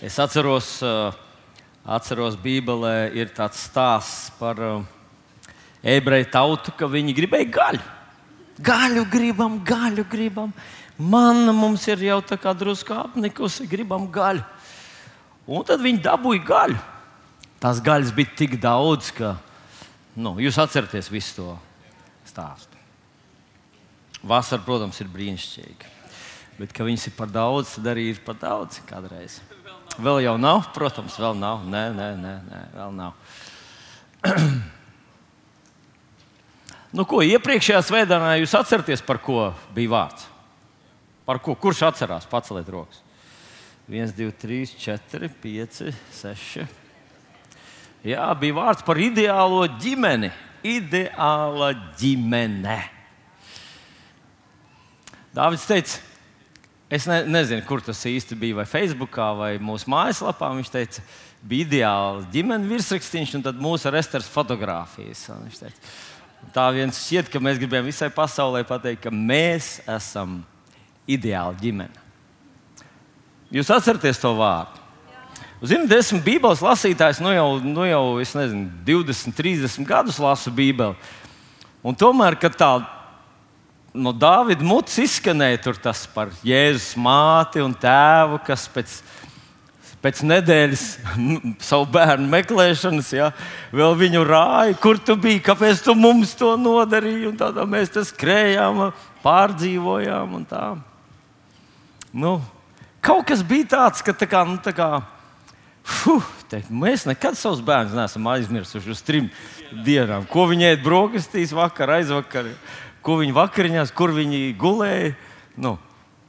[0.00, 1.12] Es atceros, uh,
[1.84, 4.78] atceros Bībelē ir tāds stāsts par uh,
[5.84, 7.82] ebreju tautu, ka viņi gribēja gaļu.
[8.64, 10.54] Gaļu gribam, gaļu gribam.
[10.96, 14.40] Mana mums ir jau tā kā drusku apnikusi, gribam gaļu.
[15.44, 16.80] Un tad viņi dabūja gaļu.
[17.60, 19.34] Tās gaļas bija tik daudz, ka
[20.16, 21.52] nu, jūs atceraties visu to
[22.24, 22.80] stāstu.
[24.24, 25.96] Vasara, protams, ir brīnišķīga.
[26.56, 29.42] Bet, ka viņas ir par daudz, tad arī ir par daudz kādreiz.
[30.00, 31.64] Vēl jau nav, protams, vēl nav.
[31.68, 33.12] Nē, nē, nē, nē vēl nav.
[36.96, 40.26] nu, ko iepriekšējā svētdienā jūs atceraties, par ko bija vārds?
[41.28, 41.54] Par ko?
[41.54, 42.24] Kurš atcerās?
[42.26, 43.02] Paceliet rokas.
[43.90, 45.82] 1, 2, 3, 4, 5,
[46.16, 46.64] 6.
[48.06, 50.30] Jā, bija vārds par ideālo ģimeni.
[50.64, 52.78] Ideāla ģimene.
[55.36, 56.00] Dāvids teica,
[56.90, 60.48] Es ne, nezinu, kur tas īsti bija, vai Facebook, vai mūsu mājaslapā.
[60.58, 61.04] Viņš teica,
[61.46, 65.28] bija ideāls ģimenes virsrakstīns, un mūsu restauras fotografijas.
[66.50, 70.40] Tā viens šķiet, ka mēs gribējām visai pasaulē pateikt, ka mēs esam
[71.06, 72.06] ideāli ģimene.
[73.54, 74.78] Jūs atceraties to vārdu?
[75.60, 80.96] Ziniet, esmu Bībeles lasītājs, nu jau, nu jau nezinu, 20, 30 gadus lasu Bībeli.
[81.84, 82.70] Un tomēr, kad tā
[83.94, 88.96] no Dāvida mutes izskanēja tas par Jēzus māti un tēvu, kas pēc,
[90.02, 90.84] pēc nedēļas
[91.70, 93.30] savu bērnu meklēšanas, ja,
[93.74, 97.34] vēl viņu rāja, kur tu biji, kāpēc tu mums to nodarīji.
[97.40, 98.88] Tādā mēs tas skrējām,
[99.24, 100.66] pārdzīvojām un tā.
[102.10, 102.38] Nu,
[103.04, 104.88] kaut kas bija tāds, ka tā kā, nu, tā kā,
[105.86, 109.28] fuh, te, mēs nekad savus bērnus neesam aizmirsuši uz trim
[109.86, 110.26] dienām.
[110.30, 112.50] Ko viņi ēd brokastīs vakar, aizvakar
[113.04, 115.14] ko viņi vakariņās, kur viņi gulēja.
[115.60, 115.76] Nu,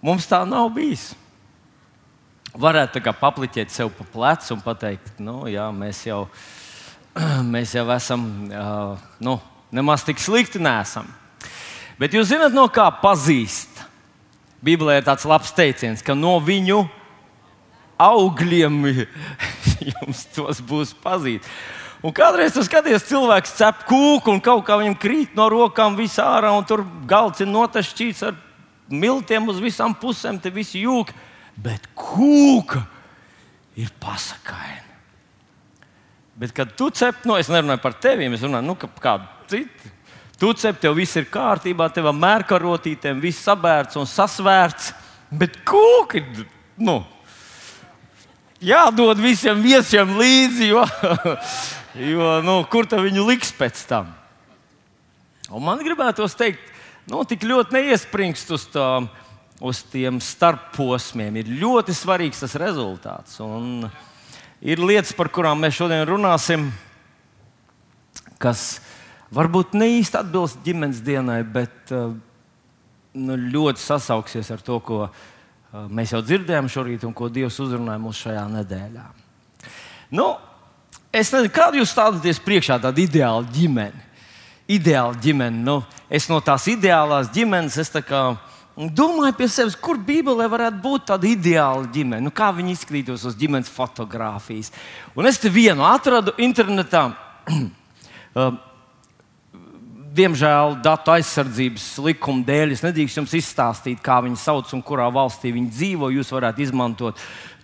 [0.03, 1.11] mums tā nav bijis.
[2.51, 6.25] Varētu papliķēt sev pa plecu un pateikt, nu, jā, mēs jau,
[7.53, 8.25] mēs jau esam,
[9.23, 9.37] nu,
[9.71, 11.07] nemaz tik slikti nesam.
[12.01, 13.69] Bet jūs zināt, no kā pazīst?
[14.61, 16.83] Bībelē ir tāds labs teiciens, ka no viņu
[18.01, 18.81] augļiem
[19.91, 21.45] jums tos būs pazīt.
[22.01, 26.25] Un kādreiz tu skaties, cilvēks cep kūku un kaut kā viņam krīt no rokām visā
[26.39, 28.37] ārā, un tur galds ir notašķīts ar
[28.89, 31.11] miltiem uz visām pusēm, te viss jūg.
[31.61, 32.81] Bet kūka
[33.77, 34.87] ir pasakaina.
[36.41, 39.91] Bet, kad tu cep, nu, es nerunāju par tevi, es runāju nu, kādu citu.
[40.41, 44.89] Tu cep, tev viss ir kārtībā, tev ir mērkarotītēm, viss sabērts un sasvērts.
[45.29, 46.47] Bet kūka ir,
[46.81, 46.97] nu,
[48.57, 50.81] jādod visiem viesiem līdzi, jo
[51.91, 54.13] Jo, nu, kur tā viņu liks pēc tam?
[55.51, 56.61] Un man gribētos teikt,
[57.11, 58.85] nu, tik ļoti neiespringst uz, tā,
[59.59, 61.41] uz tiem starposmiem.
[61.41, 63.35] Ir ļoti svarīgs tas rezultāts.
[63.43, 63.89] Un
[64.63, 66.69] ir lietas, par kurām mēs šodien runāsim,
[68.39, 68.79] kas
[69.35, 72.13] varbūt ne īsti atbilst ģimenes dienai, bet uh,
[73.19, 75.11] nu, ļoti sasauksies ar to, ko uh,
[75.91, 79.05] mēs jau dzirdējām šorīt un ko Dievs uzrunāja mums šajā nedēļā.
[80.15, 80.29] Nu,
[81.11, 84.07] Es nezinu, kādu jūs stādaties priekšā, tāda ideāla ģimene.
[84.71, 85.59] Ideāla ģimene.
[85.59, 88.21] Nu, es no tās ideālās ģimenes kā,
[88.95, 92.23] domāju pie sevis, kur Bībelē varētu būt tāda ideāla ģimene.
[92.23, 94.71] Nu, kā viņi izskatītos uz ģimenes fotografijas.
[95.11, 97.09] Un es te vienu atradu internetā.
[98.31, 98.53] Uh,
[100.15, 105.53] diemžēl datu aizsardzības likuma dēļ es nedrīkstu jums izstāstīt, kā viņi sauc un kurā valstī
[105.55, 106.11] viņi dzīvo.
[106.17, 107.19] Jūs varētu izmantot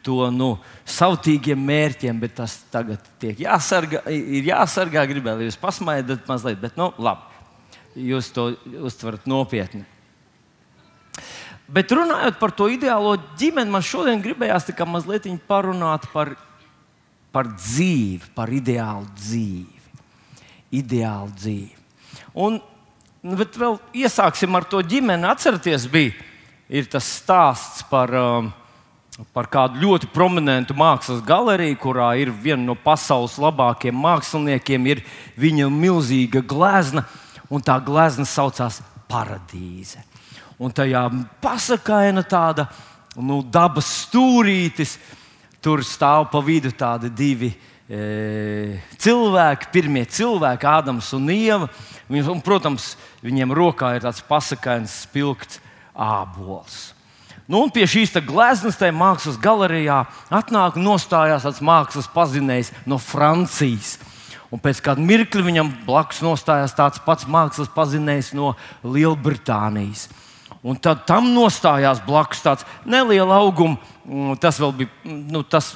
[0.07, 0.53] to nu,
[0.87, 3.03] savtīgiem mērķiem, bet tas tagad
[3.43, 5.03] jāsargā, ir jāsargā.
[5.09, 7.27] Gribēju jūs pasmaidat mazliet, bet nu, labi,
[8.07, 8.49] jūs to
[8.87, 9.83] uztverat nopietni.
[11.67, 16.37] Bet runājot par to ideālo ģimeni, man šodien gribējās mazliet parunāt par,
[17.35, 19.75] par dzīvi, par ideālu dzīvi.
[20.79, 21.75] Ideālu dzīvi.
[22.39, 22.61] Un,
[23.23, 25.27] nu, bet vēl iesāksim ar to ģimeni.
[25.27, 26.15] Atcerieties, bija
[26.91, 28.47] tas stāsts par uh,
[29.33, 35.01] par kādu ļoti prominentu mākslas galeriju, kurā ir viena no pasaules labākajiem māksliniekiem, ir
[35.39, 37.05] viņa milzīga glezna,
[37.49, 40.01] un tā glezna saucās Paradīze.
[40.59, 41.05] Un tajā
[41.39, 42.65] pasakaina tāda
[43.15, 44.97] nu, dabas stūrītis,
[45.63, 47.53] tur stāv pa vidu tādi divi
[47.87, 51.71] e, cilvēki, pirmie cilvēki, Ādams un Ieva.
[52.11, 55.61] Un, protams, viņiem rokā ir tāds pasakains, spilgts
[55.95, 56.96] ābols.
[57.47, 63.95] Nu, un pie šīs gleznas, tajā mākslas galerijā, atnāk nostājās tāds mākslas pazinējs no Francijas.
[64.51, 68.53] Un pēc kāda mirkļa viņam blakus nostājās tāds pats mākslas pazinējs no
[68.83, 70.09] Lielbritānijas.
[70.63, 75.75] Un tad tam nostājās blakus tāds neliels augums, mm, tas vēl bija, nu, tas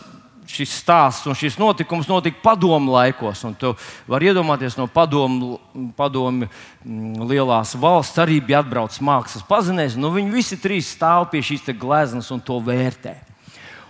[0.52, 3.44] šis stāsts un šis notikums notika padomu laikos.
[3.60, 3.72] Tu
[4.10, 5.58] vari iedomāties, no padomu,
[5.98, 9.98] padomu mm, lielās valsts arī bija atbraucis mākslas pazinējs.
[10.00, 13.16] Nu, viņi visi trīs stāv pie šīs gleznas un to vērtē.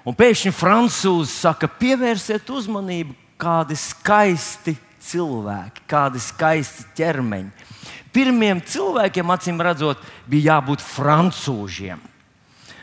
[0.06, 7.68] Un pēkšņi frančūzi saka, pievērsiet uzmanību, kādi skaisti cilvēki, kādi skaisti ķermeņi.
[8.12, 12.02] Pirmiem cilvēkiem, acīm redzot, bija jābūt frančūžiem.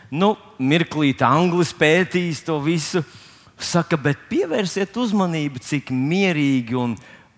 [0.08, 3.02] Nu, mirklīt, anglis pētījis to visu.
[3.58, 6.94] Saka, bet pievērsiet uzmanību, cik mierīgi un,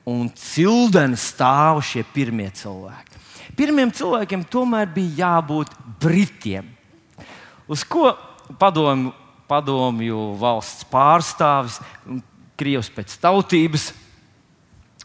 [0.08, 3.22] un cildeni stāv šie pirmie cilvēki.
[3.56, 6.68] Pirmiem cilvēkiem tomēr bija jābūt britiem.
[7.70, 8.12] Uz ko
[8.60, 9.14] padomju,
[9.50, 11.80] padomju valsts pārstāvis,
[12.60, 13.86] Krievs pēc tautības,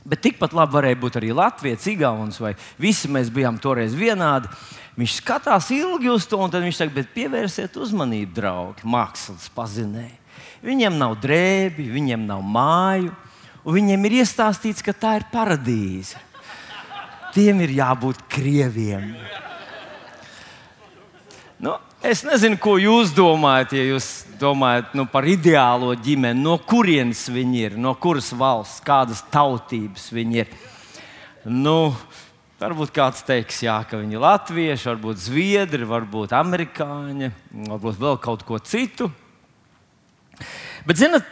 [0.05, 4.51] Bet tikpat labi varēja būt arī Latvijas, Igaunijas, vai visi mēs bijām toreiz vienādi.
[4.99, 10.13] Viņš skatās ilgi uz to, un viņš saka, pievērsiet uzmanību, draugi, mākslas pazinēji.
[10.65, 13.11] Viņiem nav drēbi, viņiem nav māju,
[13.63, 16.17] un viņiem ir iestāstīts, ka tā ir paradīze.
[17.35, 19.11] Tiem ir jābūt krieviem.
[21.61, 21.75] Nu,
[22.05, 24.07] Es nezinu, ko jūs domājat, ja jūs
[24.37, 30.43] domājat nu, par ideālo ģimeni, no kurienes viņi ir, no kuras valsts, kādas tautības viņi
[30.43, 30.51] ir.
[31.49, 31.95] Nu,
[32.61, 37.31] varbūt kāds teiks, jā, ka viņi ir latvieši, varbūt zviedri, varbūt amerikāņi,
[37.71, 39.09] varbūt vēl kaut ko citu.
[40.85, 41.25] Bet, zinot,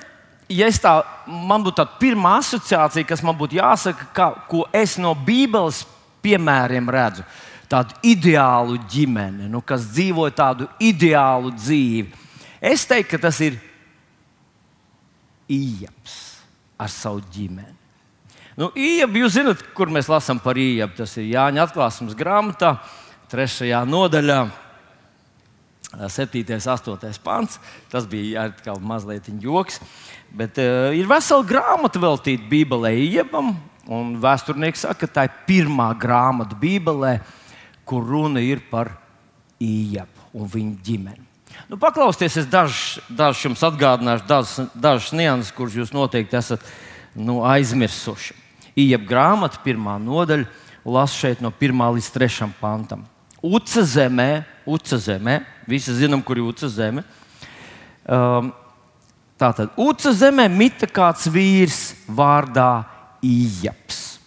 [0.51, 0.93] ja tā,
[1.27, 5.83] man būtu tāda pirmā asociācija, kas man būtu jāsaka, kā, ko es no Bībeles
[6.23, 7.25] piemēriem redzu,
[7.69, 12.11] tādu ideālu ģimeni, nu, kas dzīvo tādu ideālu dzīvi.
[12.63, 13.57] Es teiktu, ka tas ir
[15.51, 16.19] īņķis
[16.79, 17.79] ar savu ģimeni.
[18.59, 20.95] Nu, Iebu, jūs zināt, kur mēs lasām par īņķu.
[20.99, 22.75] Tas ir Jāņa atklāsmes grāmatā,
[23.31, 23.71] 3.
[23.89, 24.43] nodaļā,
[25.93, 26.43] 7.
[26.49, 27.19] un 8.
[27.23, 27.59] pants.
[27.91, 29.79] Tas bija arī mazliet joks.
[30.33, 33.53] Bet uh, ir vesela grāmata veltīta Bībelē, Iebam.
[33.83, 37.17] Un vēsturnieks saka, ka tā ir pirmā grāmata Bībelē,
[37.85, 38.95] kur runa ir par
[39.59, 41.25] īņķu un viņa ģimeni.
[41.69, 46.63] Nu, paklausieties, es dažus daž jums atgādināšu, dažas, dažas nianses, kuras jūs noteikti esat
[47.15, 48.35] nu, aizmirsuši.
[48.73, 50.47] Ieja grāmata, pirmā nodaļa,
[50.85, 53.05] lasu šeit no 1 līdz 3 pantam.
[53.43, 57.05] Uca zemē, Uca zemē, visi zinām, kur ir Uca zeme.
[58.03, 58.51] Um,
[59.39, 62.85] Tātad, Uca zemē mita kāds vīrs vārdā
[63.23, 64.19] Ījaps.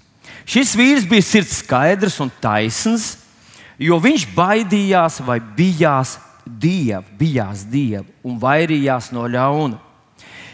[0.46, 3.14] Šis vīrs bija sirds skaidrs un taisns
[3.78, 6.16] jo viņš baidījās vai bijās
[6.46, 9.80] dievu, bijās dievu un vairījās no ļauna.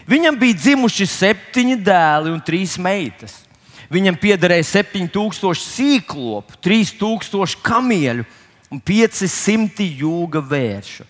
[0.09, 3.39] Viņam bija dzimuši septiņi dēli un trīs meitas.
[3.93, 8.25] Viņam piederēja 7000 sīklopu, 3000 kamieļu
[8.73, 11.05] un 500 jūga vēršu.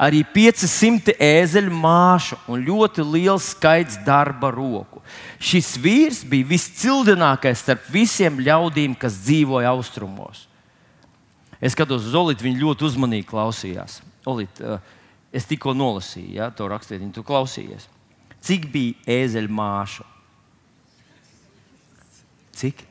[0.00, 5.02] Arī 500 ēzeļu māšu un ļoti liels skaits darba roku.
[5.42, 10.46] Šis vīrs bija viscildinākais starp visiem ļaudīm, kas dzīvoja austrumos.
[11.60, 13.98] Es skatos uz Olitu, viņa ļoti uzmanīgi klausījās.
[14.30, 14.78] Olit, eh,
[15.36, 17.84] es tikko nolasīju ja, to rakstījumu, tu klausījies.
[18.40, 20.06] Cik bija ēzeļa māša?
[22.56, 22.86] Cik?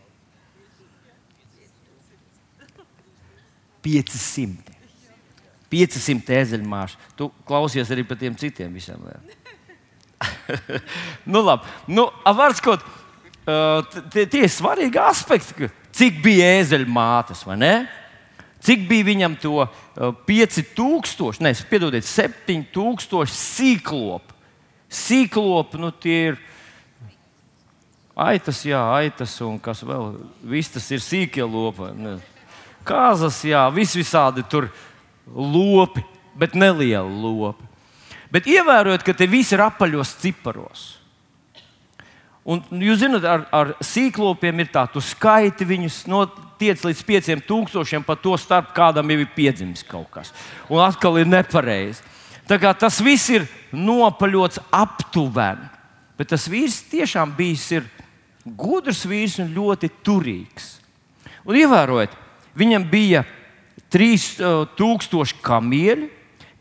[3.86, 4.78] 500.
[5.70, 6.98] 500 ēzeļu māšu.
[7.18, 9.04] Tu klausies arī par tiem citiem visiem.
[11.32, 11.70] nu, labi.
[11.88, 15.70] Nu, Vārds, uh, tie ir svarīgi aspekti.
[15.96, 17.74] Cik bija ēzeļu mātes, vai ne?
[18.66, 19.70] Cik bija viņam to uh,
[20.28, 24.36] 5000, ne, piedodiet, 7000 sīklopu.
[24.90, 26.40] Sīklopu, nu tie ir
[28.20, 30.18] aitas, jā, aitas un kas vēl,
[30.50, 31.92] vistas ir sīkie lopi.
[32.88, 34.70] Kāzas, jā, vis visādi tur
[35.28, 36.04] lopi,
[36.40, 37.68] bet nelieli lopi.
[38.30, 40.86] Bet ievērojot, ka te viss ir apaļos ciparos.
[42.50, 46.24] Un, jūs zināt, ar, ar sīklopiem ir tā, tu skaiti viņus no
[46.60, 50.32] tiec līdz 5000, pa to starp kādam jau ir piedzimis kaut kas.
[50.70, 52.02] Un atkal ir nepareizi.
[52.50, 53.46] Tas viss ir
[53.76, 55.70] nopaļots aptuveni.
[56.18, 57.70] Bet tas vīrs tiešām bijis
[58.58, 60.80] gudrs vīrs un ļoti turīgs.
[61.46, 62.16] Un ievērojiet,
[62.58, 63.24] viņam bija
[63.94, 66.10] 3000 kamieļu,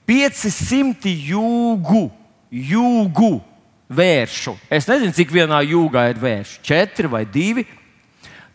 [0.08, 2.06] 500 jūgu,
[2.50, 3.32] jūgu
[3.88, 4.56] vēršu.
[4.72, 7.66] Es nezinu, cik vienā jūgā ir vērši, 4 vai 2.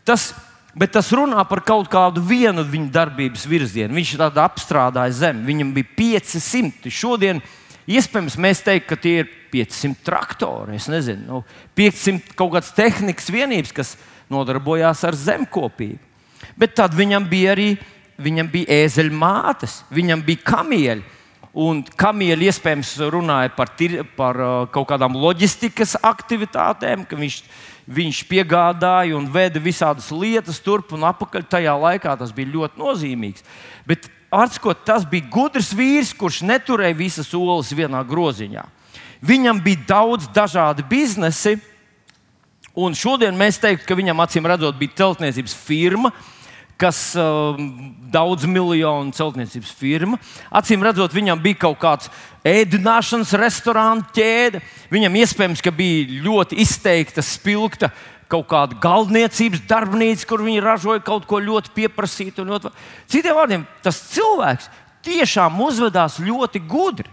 [0.03, 0.31] Tas
[0.73, 3.93] Bet tas runā par kaut kādu vienu viņa darbības virzienu.
[3.93, 5.45] Viņš tādā apstrādāja zemi.
[5.45, 6.89] Viņam bija 500.
[6.89, 7.41] Šodien
[7.85, 10.79] iespējams mēs teiktu, ka tie ir 500 traktori.
[10.89, 11.43] Nezinu, nu,
[11.77, 13.93] 500 kaut kādas tehnikas vienības, kas
[14.33, 16.01] nodarbojās ar zemkopību.
[16.59, 17.71] Bet tad viņam bija arī
[18.21, 21.03] viņam bija ēzeļu mātes, viņam bija kamieļi.
[21.53, 27.35] Un Kamieļa iespējams runāja par, tir, par uh, kaut kādām loģistikas aktivitātēm, ka viņš,
[27.93, 31.45] viņš piegādāja un veda visādas lietas turp un atpakaļ.
[31.53, 33.45] Tajā laikā tas bija ļoti nozīmīgs.
[33.85, 38.65] Bet Arskot, tas bija gudrs vīrs, kurš neturēja visas olas vienā groziņā.
[39.21, 41.59] Viņam bija daudz dažādu biznesu,
[42.73, 46.09] un šodien mēs teiktu, ka viņam acīm redzot, bija celtniecības firma,
[46.81, 47.57] kas uh,
[48.13, 50.19] daudz miljonu celtniecības firma.
[50.51, 52.09] Acīm redzot, viņam bija kaut kāds
[52.47, 54.61] ēdināšanas restorāna ķēde.
[54.93, 57.91] Viņam iespējams, ka bija ļoti izteikta, spilgta
[58.33, 62.45] kaut kāda galdniecības darbnīca, kur viņi ražoja kaut ko ļoti pieprasītu.
[62.47, 62.73] Ļoti...
[63.11, 64.69] Citiem vārdiem, tas cilvēks
[65.05, 67.09] tiešām uzvedās ļoti gudri.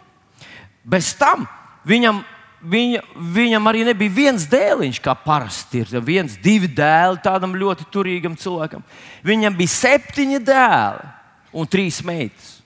[0.86, 1.44] Bez tam
[1.88, 2.22] viņam
[2.62, 3.02] viņa,
[3.34, 6.00] viņam arī nebija viens dēliņš, kā parasti ir.
[6.04, 8.82] viens, divi dēli tādam ļoti turīgam cilvēkam.
[9.24, 11.12] Viņam bija septiņi dēli
[11.52, 12.60] un trīs meitas.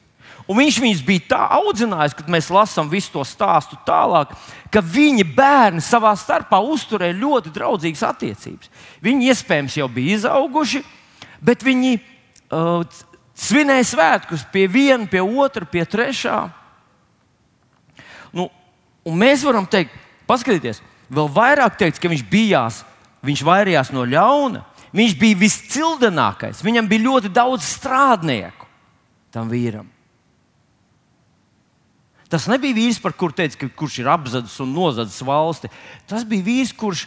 [0.45, 4.35] Un viņš viņus bija tā audzinājis, kad mēs lasām visu to stāstu tālāk,
[4.69, 8.69] ka viņi bērni savā starpā uzturēja ļoti draudzīgas attiecības.
[9.01, 10.83] Viņi iespējams jau bija izauguši,
[11.41, 12.85] bet viņi uh,
[13.33, 16.37] svinēja svētkus pie viena, pie otra, pie trešā.
[18.37, 18.51] Nu,
[19.05, 19.93] Un mēs varam teikt,
[20.29, 20.81] paskatieties,
[21.13, 22.83] vēl vairāk teikt, ka viņš bijās,
[23.25, 24.65] viņš vairījās no ļauna.
[24.95, 26.63] Viņš bija viscildenākais.
[26.63, 28.69] Viņam bija ļoti daudz strādnieku
[29.35, 29.89] tam vīram.
[32.31, 35.71] Tas nebija vīrs, par kuru teica, ka, kurš ir apzadis un nozadzis valsti.
[36.11, 37.05] Tas bija vīrs, kurš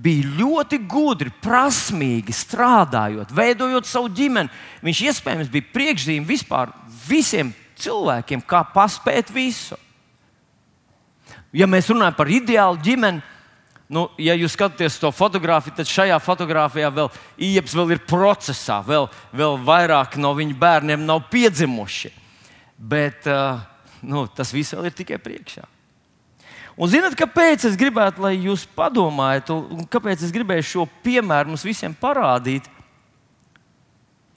[0.00, 4.52] bija ļoti gudri, prasmīgi strādājot, veidojot savu ģimeni.
[4.84, 6.72] Viņš iespējams bija priekšzīme vispār
[7.08, 9.76] visiem cilvēkiem, kā paspēt visu
[11.52, 13.22] ja mēs runājam par ideālu ģimeni,
[13.90, 17.10] nu, ja jūs skatāties to fotografiju, tad šajā fotografijā vēl
[17.50, 22.12] iepas vēl ir procesā, vēl, vēl vairāk no viņa bērniem nav piedzimuši.
[22.80, 23.60] Bet uh,
[24.06, 25.66] nu, tas viss vēl ir tikai priekšā.
[26.80, 31.66] Un zināt, kāpēc es gribētu, lai jūs padomājat, un kāpēc es gribēju šo piemēru mums
[31.66, 32.70] visiem parādīt?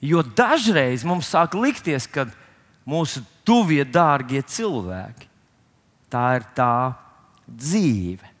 [0.04, 2.26] Jo dažreiz mums sāk likties, ka
[2.84, 5.30] mūsu tuvie, dārgie cilvēki,
[6.12, 6.74] tā ir tā
[7.48, 8.34] dzīve.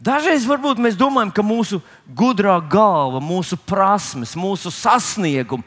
[0.00, 5.64] Dažreiz varbūt mēs domājam, ka mūsu gudrā galva, mūsu prasmes, mūsu sasniegumi,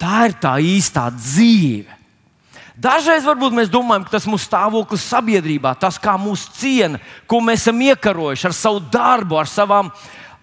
[0.00, 2.02] tā ir tā īstā dzīve.
[2.74, 6.98] Dažreiz varbūt mēs domājam, ka tas mūsu stāvoklis sabiedrībā, tas, kā mūsu ciena,
[7.30, 9.92] ko mēs esam iekarojuši ar savu darbu, ar savām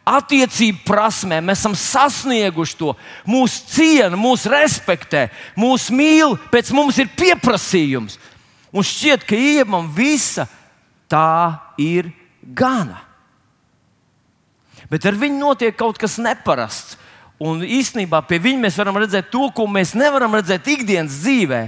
[0.08, 2.94] attiecību prasmēm, mēs esam sasnieguši to.
[3.28, 5.28] Mūsu ciena, mūsu respektē,
[5.60, 8.16] mūsu mīl, pēc mums ir pieprasījums.
[8.72, 10.48] Un šķiet, ka iemam visa
[11.12, 12.10] tā ir
[12.42, 13.04] gana.
[14.92, 16.98] Bet ar viņu notiek kaut kas neparasts.
[17.42, 21.62] Un īstenībā pie viņa mēs varam redzēt to, ko mēs nevaram redzēt ikdienas dzīvē.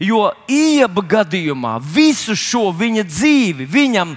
[0.00, 4.14] Jo ieba gadījumā visu šo viņa dzīvi viņam,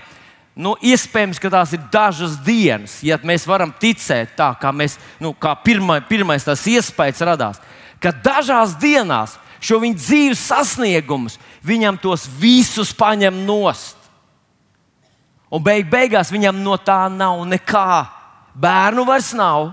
[0.60, 5.34] nu, iespējams, ka tās ir dažas dienas, ja mēs varam ticēt tā, kā, mēs, nu,
[5.36, 7.62] kā pirma, pirmais tas iespējas radās.
[8.00, 13.99] Ka dažās dienās šo viņa dzīves sasniegumus viņam tos visus paņem nost.
[15.50, 18.06] Un beig beigās viņam no tā nav nekā.
[18.60, 19.72] Bērnu vairs nav,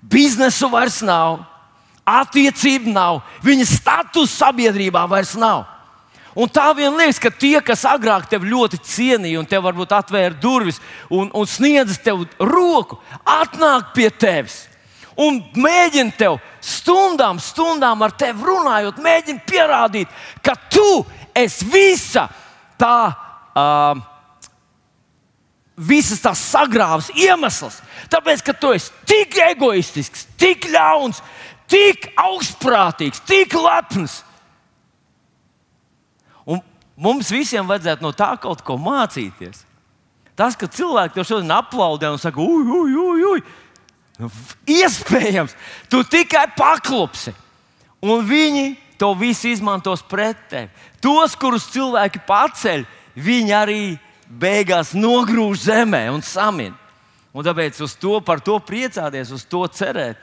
[0.00, 1.44] biznesu vairs nav,
[2.08, 5.66] attiecību nav, viņa status sabiedrībā vairs nav.
[6.34, 10.36] Un tā vien liekas, ka tie, kas agrāk tevi ļoti cienīja un te varbūt atvēra
[10.42, 10.78] durvis
[11.10, 14.62] un, un sniedz tev roku, atnāk pie tevis
[15.20, 21.02] un mēģina tev stundām, stundām ar tevi runājot, mēģina pierādīt, ka tu
[21.36, 22.28] esi visa
[22.80, 22.94] tā.
[23.50, 24.09] Uh,
[25.80, 27.80] visas tās sagrāvas iemesls.
[28.12, 31.22] Tāpēc, ka tu esi tik egoistisks, tik ļauns,
[31.70, 34.20] tik augstprātīgs, tik lepns.
[36.44, 36.60] Un
[37.00, 39.64] mums visiem vajadzētu no tā kaut ko mācīties.
[40.36, 43.42] Tas, ka cilvēki to šodien aplaudē un saka, ui, ui, ui, ui.
[44.20, 44.28] Nu,
[44.68, 45.56] iespējams,
[45.88, 47.32] tu tikai paklupsi.
[48.04, 50.68] Un viņi to visu izmantos pret tevi.
[51.00, 52.84] Tos, kurus cilvēki paceļ,
[53.16, 53.82] viņi arī
[54.30, 56.76] beigās nogrūž zemē un samin.
[57.34, 60.18] Un tāpēc uz to, to priecāties, uz to cerēt,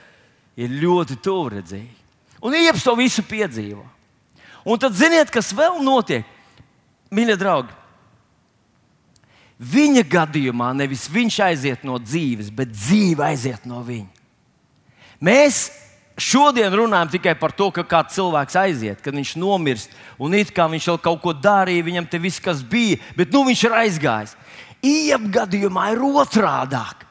[0.59, 1.95] ir ļoti tuvredzīgi.
[2.43, 3.83] Un iepas to visu piedzīvo.
[4.67, 6.27] Un tad ziniet, kas vēl notiek?
[7.07, 7.71] Mīļie draugi,
[9.57, 14.11] viņa gadījumā nevis viņš aiziet no dzīves, bet dzīve aiziet no viņa.
[15.23, 15.69] Mēs
[16.17, 20.65] Šodien runājam tikai par to, ka kāds cilvēks aiziet, kad viņš nomirst, un it kā
[20.65, 24.33] viņš vēl kaut ko darīja, viņam te viss, kas bija, bet nu viņš ir aizgājis.
[24.81, 27.05] Iep gadījumā ir otrādāk.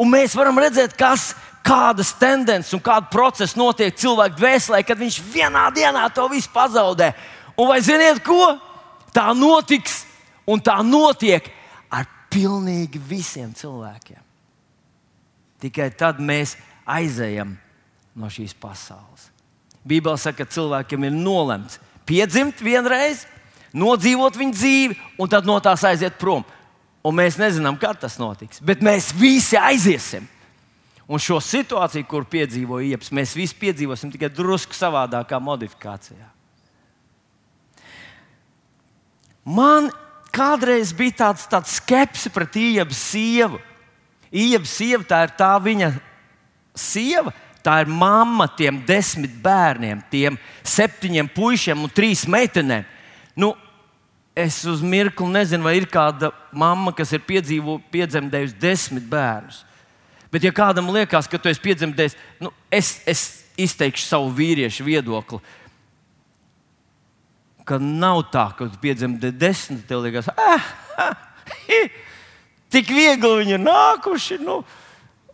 [0.00, 1.30] Un mēs varam redzēt, kas,
[1.64, 7.14] kādas tendences un kāda procesa notiek cilvēka dvēselē, kad viņš vienā dienā to visu pazaudē.
[7.56, 8.58] Un vai ziniet, ko?
[9.16, 10.02] Tā notiks
[10.48, 11.48] un tā notiek
[11.88, 14.20] ar pilnīgi visiem cilvēkiem.
[15.64, 17.56] Tikai tad mēs aizejam
[18.14, 19.28] no šīs pasaules.
[19.86, 23.24] Bībelē saka, ka cilvēkiem ir nolemts piedzimt vienreiz,
[23.76, 26.44] nodzīvot viņa dzīvi, un tad no tās aiziet prom.
[27.06, 30.26] Un mēs nezinām, kad tas notiks, bet mēs visi aiziesim.
[31.10, 36.28] Un šo situāciju, kur piedzīvoja Iepas, mēs visi piedzīvosim tikai drusku savādākā modifikācijā.
[39.48, 39.88] Man
[40.30, 43.58] kādreiz bija tāds, tāds skepse pret Iepas sievu.
[44.30, 45.90] Iepas sieva tā ir tā viņa
[46.78, 47.32] sieva,
[47.64, 52.86] tā ir mamma tiem desmit bērniem, tiem septiņiem puišiem un trīs meitenēm.
[53.38, 53.52] Nu,
[54.36, 59.64] es uz mirkli nezinu, vai ir kāda mamma, kas ir piedzemdējusi desmit bērnus.
[60.30, 63.24] Bet, ja kādam liekas, ka tu esi piedzemdējis, nu, es, es
[63.58, 65.40] izteikšu savu vīriešu viedokli
[67.70, 71.12] ka nav tā, ka tu piedzemdi desmit, tev liekas, ah, ah,
[71.68, 71.84] hi,
[72.72, 74.40] tik viegli viņi ir nākuši.
[74.42, 74.60] Nu,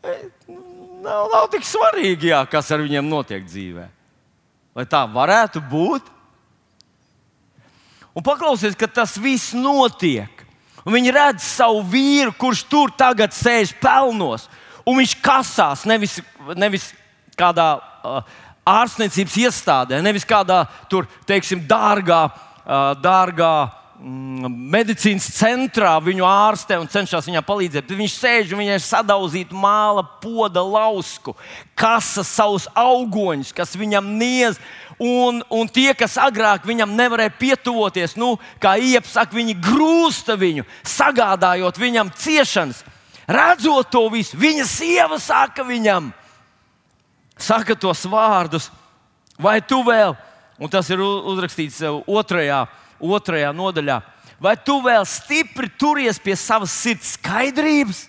[0.02, 0.26] eh,
[1.06, 3.86] nav, nav tik svarīgi, jā, kas ar viņiem notiek dzīvē.
[4.76, 6.10] Vai tā varētu būt?
[8.16, 10.44] Un paklausies, ka tas viss notiek.
[10.86, 14.46] Un viņi redz savu vīru, kurš tur tagad sēž pelnos,
[14.86, 16.20] un viņš kasās nevis,
[16.54, 16.90] nevis
[17.36, 18.20] kādā uh,
[18.66, 22.26] ārstniecības iestādē, nevis kādā tur, teiksim, dārgā,
[23.02, 27.86] dārgā mm, medicīnas centrā viņu ārstē un cenšas viņai palīdzēt.
[27.88, 31.36] Tad viņš sēž un viņai sadauzīta māla, poda lausku,
[31.78, 34.60] kasa savus augoņus, kas viņam niedz.
[35.00, 41.80] Un, un tie, kas agrāk viņam nevarēja pietuvoties, nu, kā iepsaka, viņi grūsta viņu, sagādājot
[41.80, 42.80] viņam ciešanas.
[43.26, 46.12] Redzot to visu, viņa sieva saka viņam,
[47.36, 48.70] saka tos vārdus,
[49.36, 50.14] vai tu vēl,
[50.56, 52.64] un tas ir uzrakstīts otrajā,
[53.00, 54.00] otrajā nodaļā,
[54.42, 58.06] vai tu vēl stipri turies pie savas sirds skaidrības?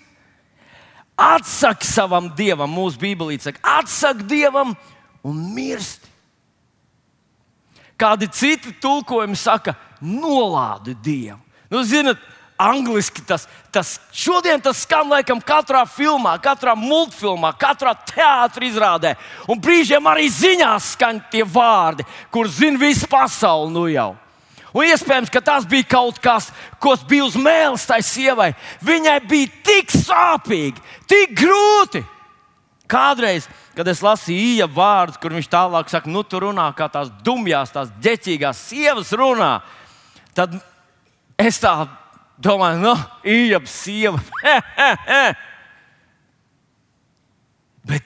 [1.18, 4.76] Atsaki savam dievam, mūsu Bībelī saka, atsaki dievam
[5.26, 6.06] un mirsti.
[7.98, 11.40] Kādi citi tulkojumi saka, nolādi dievu.
[11.68, 12.20] Nu, zinat,
[12.58, 19.12] Angliski tas, tas šodien tas skan laikam katrā filmā, katrā multfilmā, katrā teātrī izrādē.
[19.46, 24.16] Un brīžiem arī ziņās skan tie vārdi, kur zina visa pasaule nu jau.
[24.76, 26.50] Un iespējams, ka tas bija kaut kas,
[26.82, 28.50] kas bija uz mēles tai sievai.
[28.84, 32.04] Viņai bija tik sāpīgi, tik grūti.
[32.88, 33.44] Kādreiz,
[33.76, 37.72] kad es lasīju īja vārdus, kur viņš tālāk saka, nu, tur runā kā tās dumjās,
[37.74, 39.60] tās ģeķīgās sievas runā,
[40.36, 40.56] tad
[41.36, 41.74] es tā
[42.40, 42.94] domāju, nu,
[43.28, 44.20] īņķa sieva.
[47.92, 48.02] Bet,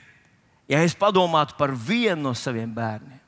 [0.71, 3.22] ja es padomātu par vienu no saviem bērniem,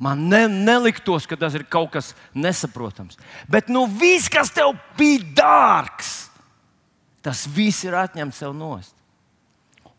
[0.00, 3.18] man ne, neliktos, ka tas ir kaut kas nesaprotams.
[3.50, 6.14] Bet nu, viss, kas tev bija dārgs,
[7.20, 8.94] tas viss ir atņemts sev nost.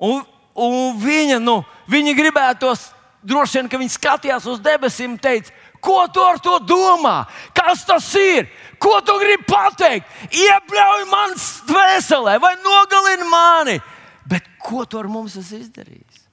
[0.01, 0.23] Un,
[0.57, 1.59] un viņa, nu,
[1.91, 2.87] viņa gribētos,
[3.21, 7.21] droši vien, ka viņa skatījās uz debesīm un teica, ko tu ar to domā?
[7.57, 8.49] Kas tas ir?
[8.81, 10.09] Ko tu gribi pateikt?
[10.33, 11.37] Iebļauj man
[11.69, 13.77] dvēselē vai nogalini mani.
[14.25, 16.25] Bet ko tu ar mums esi izdarījis?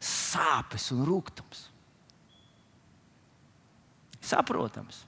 [0.00, 1.49] Sāpes un rūkums.
[4.30, 5.04] Saprotams.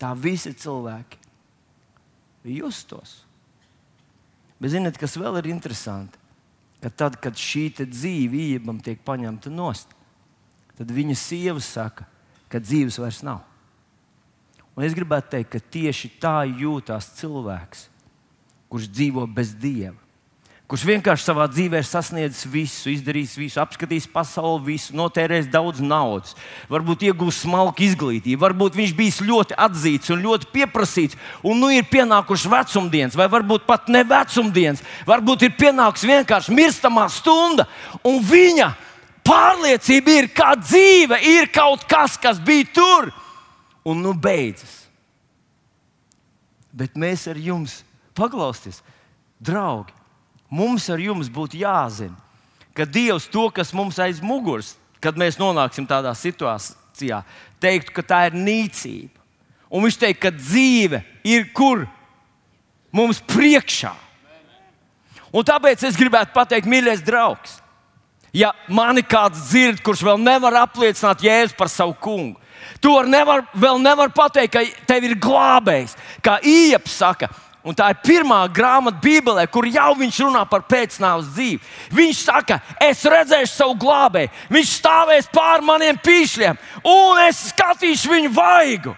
[0.00, 1.20] Tā visi cilvēki
[2.56, 3.22] justos.
[4.60, 6.20] Bet ziniet, kas vēl ir interesanti?
[6.82, 9.88] Ka tad, kad šī dzīve īņķim tiek paņemta nost,
[10.76, 12.04] tad viņa sieva saka,
[12.52, 13.40] ka dzīves vairs nav.
[14.74, 17.86] Un es gribētu teikt, ka tieši tā jūtas cilvēks,
[18.68, 20.03] kurš dzīvo bez dieva.
[20.64, 26.32] Kurš vienkārši savā dzīvē sasniedzis visu, izdarījis visu, apskatījis pasauli, visu, notērējis daudz naudas,
[26.72, 31.84] varbūt iegūmis smalku izglītību, varbūt viņš bijis ļoti atzīts un ļoti pieprasīts, un nu ir
[31.90, 37.66] pienākušas vecumdienas, vai varbūt pat ne vecumdienas, varbūt ir pienākusi vienkārši mirstamā stunda,
[38.00, 38.70] un viņa
[39.28, 43.10] pārliecība ir, ka dzīve ir kaut kas, kas bija tur.
[43.84, 44.86] Un nu beidzas.
[46.72, 47.82] Bet mēs ar jums,
[48.16, 48.80] paklausieties,
[49.44, 49.92] draugi,
[50.54, 52.14] mums ar jums būtu jāzina,
[52.74, 57.22] ka Dievs to, kas mums aiz muguras, kad mēs nonāksim tādā situācijā,
[57.62, 59.20] teiktu, ka tā ir nīcība.
[59.74, 61.84] Un viņš teikt, ka dzīve ir kur
[62.94, 63.92] mums priekšā.
[65.34, 67.58] Un tāpēc es gribētu pateikt, mīļais draugs,
[68.34, 72.38] ja mani kāds dzird, kurš vēl nevar apliecināt Jēzu par savu kungu,
[72.80, 75.94] To nevar, vēl nevar pateikt, ka tev ir glābējs.
[76.24, 77.30] Kā Ieps saka,
[77.64, 81.62] Un tā ir pirmā grāmata Bībelē, kur jau viņš runā par pēcnāvus dzīvi.
[81.96, 88.34] Viņš saka, es redzēšu savu glābēju, viņš stāvēs pār maniem pīšļiem, un es skatīšu viņu
[88.36, 88.92] vaigu.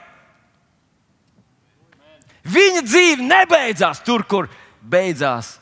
[2.47, 4.51] Viņa dzīve nebeidzās tur, kur
[4.83, 5.57] beidzās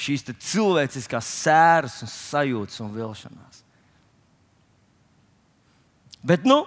[0.00, 3.64] šīs cilvēciskās sēras, un sajūtas un vilšanās.
[6.20, 6.62] Bet, nu,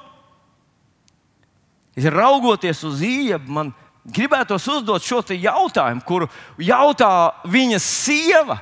[1.94, 6.28] raugoties uz īebu, man gribētos uzdot šo jautājumu, kuru
[6.60, 8.60] jautā viņa sieva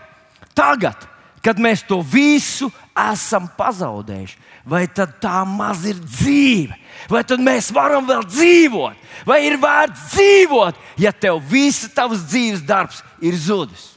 [0.57, 1.07] tagad,
[1.41, 4.49] kad mēs to visu esam pazaudējuši.
[4.61, 6.75] Vai tad tā maz ir dzīve,
[7.09, 12.61] vai tad mēs varam vēl dzīvot, vai ir vērts dzīvot, ja tev visa tavs dzīves
[12.67, 13.87] darbs ir zudis?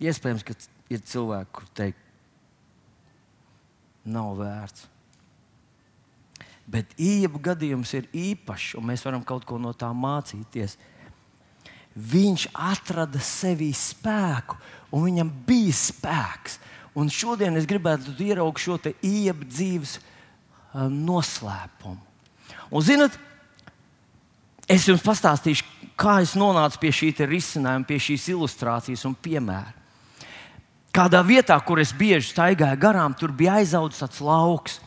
[0.00, 0.56] Iespējams, ka
[0.96, 2.00] ir cilvēki, kur teikt,
[4.08, 4.88] nav vērts.
[6.70, 10.78] Bet īņķa gadījums ir īpašs, un mēs varam kaut ko no tā mācīties.
[11.94, 14.56] Viņš atrada sevī spēku,
[14.90, 16.58] un viņam bija spēks.
[16.94, 19.98] Un šodien es gribētu ieraugt šo īņķa dzīves
[20.74, 22.00] noslēpumu.
[22.74, 23.14] Un, zinot,
[24.66, 25.66] es jums pastāstīšu,
[26.00, 29.74] kā es nonācu pie šī risinājuma, pie šīs ilustrācijas un piemēra.
[30.94, 34.78] Kādā vietā, kur es bieži staigāju garām, tur bija aizaudzis tāds lauks.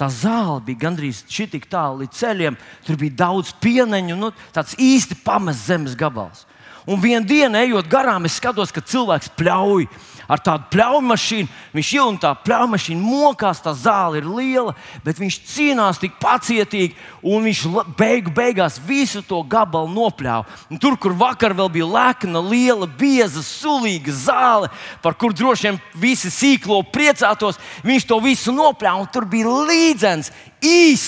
[0.00, 2.56] Tā zāle bija gandrīz tik tālu līdz ceļiem.
[2.86, 6.46] Tur bija daudz pieneņu, nu, tāds īsti pamests zemes gabals.
[6.88, 9.86] Un vienā dienā, ejot garām, es skatos, ka cilvēks pļauj
[10.30, 11.50] ar tādu pļauju mašīnu.
[11.76, 16.96] Viņš jau tā pļauju mašīna mokās, tā zāle ir liela, bet viņš cīnās tik pacietīgi,
[17.22, 17.64] un viņš
[17.98, 20.46] beigu beigās visu to gabalu nopļāva.
[20.72, 24.70] Un tur, kur vakar vēl bija lēkna, liela, bieza, sulīga zāle,
[25.02, 30.32] par kur droši vien visi sīklo priecātos, viņš to visu nopļāva, un tur bija līdzens,
[30.62, 31.06] īs,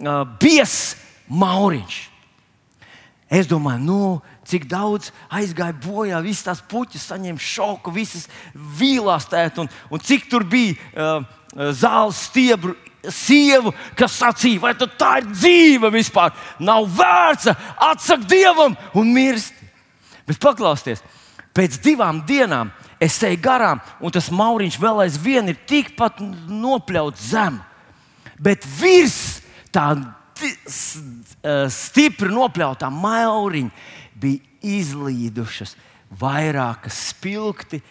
[0.00, 0.96] uh, biezs
[1.32, 2.00] mauriņš.
[3.32, 4.00] Es domāju, nu,
[4.52, 10.28] cik daudz aizgāja bojā, visas tās puķis saņēma šoku, visas vīlās tēt, un, un cik
[10.30, 11.24] tur bija uh,
[11.76, 12.76] zāles stiebru.
[13.02, 16.30] Sievu, kas sacīja, vai tā ir dzīve vispār,
[16.62, 17.48] nav vērts
[17.82, 19.56] atsakt dievam un mirst.
[20.28, 21.02] Bet paklausieties,
[21.50, 22.70] pēc divām dienām
[23.02, 27.58] es eju garām, un tas mauriņš vēl aizvien ir tikpat nopļauts zem.
[28.38, 29.42] Bet virs
[29.74, 29.88] tā
[31.70, 35.76] stipri nopļautā mauriņa bija izlīdušas
[36.20, 37.82] vairākas spilgti,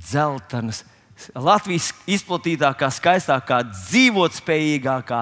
[0.00, 0.84] dzeltenas,
[1.34, 5.20] Latvijas izplatītākā, skaistākā, dzīvotspējīgākā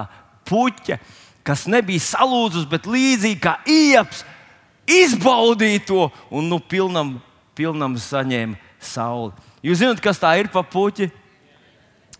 [0.49, 0.97] puķa,
[1.45, 4.23] kas nebija salūzus, bet līdzīgi kā ieps,
[4.89, 7.17] izbaudīja to un nu, pilnam,
[7.55, 9.35] pilnam saņēma sauli.
[9.63, 11.11] Jūs zināt, kas tā ir pa puķi?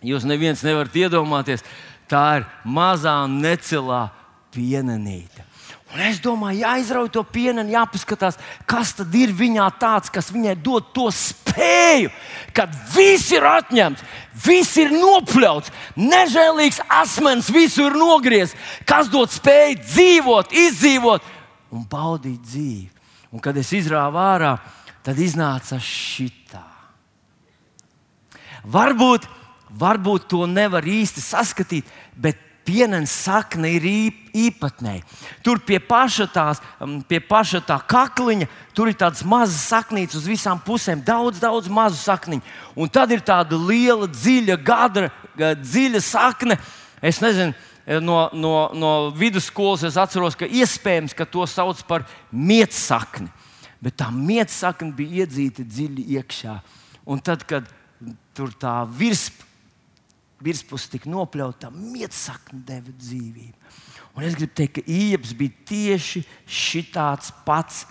[0.04, 1.64] Jūs neviens nevarat iedomāties.
[2.12, 4.06] Tā ir mazā necilā
[4.54, 5.44] pienenīte.
[5.94, 10.88] Un es domāju, jāizrauj to pienu, jāpaskatās, kas tad ir viņā tāds, kas viņai dod
[10.96, 12.10] to spēju,
[12.58, 14.02] kad viss ir atņemts,
[14.42, 18.58] viss ir nopļauts, nežēlīgs asmens visu ir nogriezts,
[18.90, 21.30] kas dod spēju dzīvot, izdzīvot
[21.78, 22.90] un baudīt dzīvi.
[23.34, 24.56] Un kad es izrāvu ārā,
[25.06, 26.64] tad iznāca šitā.
[28.64, 29.30] Varbūt,
[29.78, 31.86] varbūt to nevar īsti saskatīt,
[32.18, 33.84] bet Pienenes sakne ir
[34.34, 35.04] īpatnēji.
[35.44, 40.30] Tur pie paša, tās, um, pie paša tā kakliņa tur ir tādas mazas saknītes uz
[40.30, 42.44] visām pusēm, daudz, daudz mazu sakniņu.
[42.76, 46.58] Un tad ir tāda liela, dziļa, gadra, dziļa sakne.
[47.04, 47.54] Es nezinu,
[47.86, 53.30] eh, no, no, no vidusskolas es atceros, ka iespējams, ka to sauc par mietsakni.
[53.84, 56.60] Bet tā mietsakne bija iedzīta dziļi iekšā.
[57.12, 57.68] Un tad, kad
[58.34, 59.52] tur tā virsma
[60.44, 63.74] virspusē tika nopļauta, mietsakne deva dzīvību.
[64.14, 67.86] Un es gribu teikt, ka Ieps bija tieši šāds pats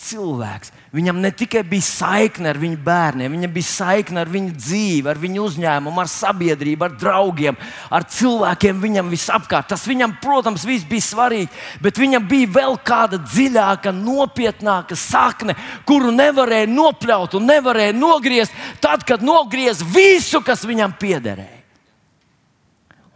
[0.00, 0.72] cilvēks.
[0.94, 5.20] Viņam ne tikai bija saikne ar viņu bērniem, viņam bija saikne ar viņu dzīvi, ar
[5.20, 7.58] viņu uzņēmumu, ar sabiedrību, ar draugiem,
[7.90, 9.70] ar cilvēkiem viņam visapkārt.
[9.72, 11.50] Tas viņam, protams, viss bija svarīgi,
[11.84, 15.56] bet viņam bija vēl kāda dziļāka, nopietnāka sakne,
[15.88, 21.55] kuru nevarēja nopļaut un nevarēja nogriezt tad, kad nogriez visu, kas viņam piederēja.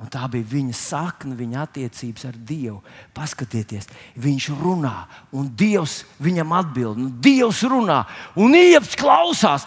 [0.00, 2.78] Un tā bija viņa sakna, viņa attiecības ar Dievu.
[3.12, 4.94] Paskatieties, viņš runā,
[5.36, 6.96] un Dievs viņam atbild.
[6.96, 8.02] Nu, Dievs runā,
[8.40, 9.66] un iepas klausās.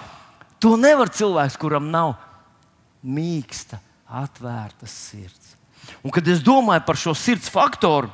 [0.64, 2.16] To nevar cilvēks, kuram nav
[3.06, 3.78] mīksta,
[4.10, 5.54] atvērta sirds.
[6.02, 8.10] Un, kad es domāju par šo sirds faktoru,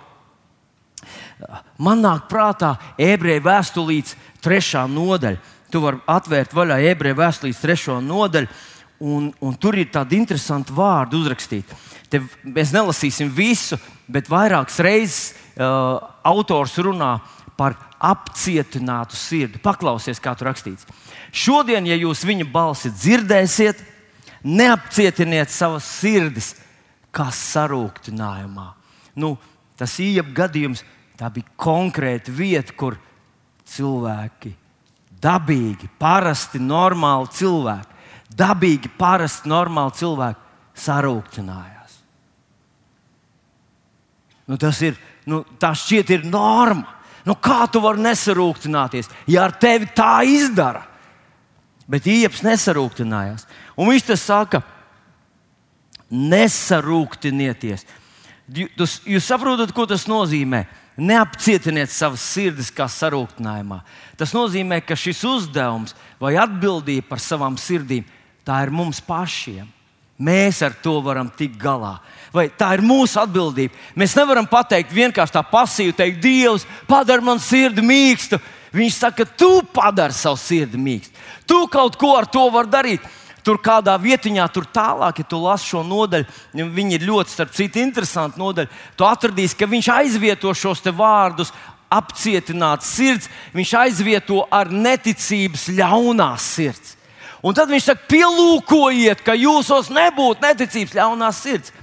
[1.79, 5.39] man nāk prātā ebreju vēstulītes trešā nodaļa.
[5.69, 8.49] Tu vari atvērt vaļā ebreju vēstulītes trešo nodaļu,
[8.99, 11.77] un, un tur ir tādi interesanti vārdi uzrakstīti.
[12.09, 13.77] Te mēs nelasīsim visu,
[14.09, 17.17] bet vairākas reizes uh, autors runā
[17.59, 19.59] par apcietinātu sirdi.
[19.61, 20.87] Paklausies, kā tur rakstīts.
[21.35, 23.81] Šodien, ja jūs viņa balsi dzirdēsiet,
[24.47, 26.53] neapcietiniet savas sirdis,
[27.11, 28.69] kā sarūktinājumā.
[29.19, 29.35] Nu,
[29.77, 30.83] tas īņķa gadījums,
[31.19, 32.95] tā bija konkrēta vieta, kur
[33.69, 34.53] cilvēki,
[35.21, 37.98] dabīgi, parasti, normāli cilvēki,
[38.37, 41.97] dabīgi, parasti, normāli cilvēki sarūktinājās.
[44.49, 44.97] Nu, tas ir,
[45.29, 46.97] nu, tā šķiet, ir norma.
[47.27, 50.85] Nu, kā tu vari nesarūktināties, ja ar tevi tā izdara?
[51.89, 53.47] Bet īeps nesarūktinājās.
[53.77, 54.61] Un viņš te saka,
[56.09, 57.85] nesarūktinieties.
[58.49, 60.63] Jūs, jūs saprotat, ko tas nozīmē?
[60.99, 63.79] Neapcietiniet savas sirdis kā sarūktinājumā.
[64.19, 68.07] Tas nozīmē, ka šis uzdevums vai atbildība par savām sirdīm,
[68.49, 69.67] tā ir mums pašiem.
[70.19, 71.99] Mēs ar to varam tikt galā.
[72.33, 73.77] Vai tā ir mūsu atbildība?
[73.95, 78.41] Mēs nevaram pateikt vienkārši tā pasīvi, teikt, Dievs, padara man sirdi mīkstu.
[78.75, 81.15] Viņš saka, tu padari savu sirdi mīkstu.
[81.47, 83.07] Tu kaut ko ar to vari darīt.
[83.45, 86.27] Tur kādā vietiņā, tur tālāk, ja tu lasi šo nodaļu,
[86.75, 88.69] viņi ir ļoti, starp citu, interesanti nodaļa.
[88.99, 91.55] Tu atradīsi, ka viņš aizvieto šos vārdus,
[91.89, 96.98] apcietināts sirds, viņš aizvieto ar neticības ļaunās sirds.
[97.43, 101.75] Un tad viņš saka, pielūkojiet, ka jūsos nebūtu neticības ļaunās sirds.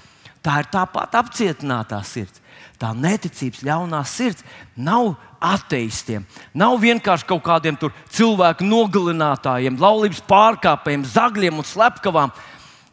[0.45, 2.43] Tā ir tāpat apcietinātā sirds.
[2.77, 4.45] Tā neticības ļaunā sirds
[4.77, 7.77] nav ateistiem, nav vienkārši kaut kādiem
[8.13, 12.35] cilvēku nogalinātājiem, laulības pārkāpējiem, zagļiem un slepkavām.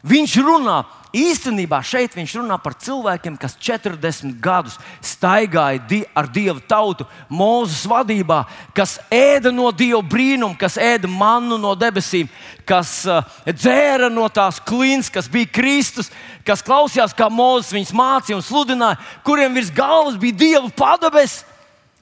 [0.04, 0.78] Viņš runā
[1.14, 7.84] Īstenībā šeit viņš runā par cilvēkiem, kas 40 gadus staigāja di ar dievu tautu, Mūzes
[7.86, 8.40] vadībā,
[8.74, 12.26] kas ēda no dieva brīnuma, kas ēda mannu no debesīm,
[12.66, 16.10] kas uh, dzēra no tās klīns, kas bija Kristus,
[16.42, 21.44] kas klausījās, kā Mūzes viņus mācīja un sludināja, kuriem virs galvas bija dieva padabes.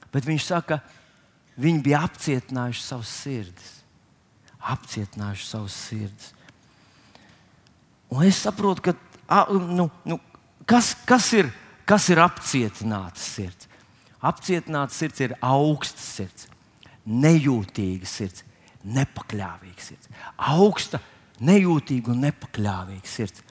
[0.09, 0.81] Bet viņš saka,
[1.61, 3.75] viņi bija apcietinājuši savus sirdis.
[4.73, 6.33] Apcietinājuši savus sirdis.
[8.13, 8.93] Un es saprotu, ka,
[9.25, 10.19] a, nu, nu,
[10.69, 11.49] kas, kas, ir,
[11.89, 13.69] kas ir apcietināts sirds.
[14.23, 16.45] Apcietināts sirds ir augsts sirds,
[17.09, 18.45] nejūtīga sirds,
[18.85, 20.11] nepakļāvīga sirds.
[20.37, 21.01] Augsta,
[21.43, 23.41] nejūtīga un nepakļāvīga sirds.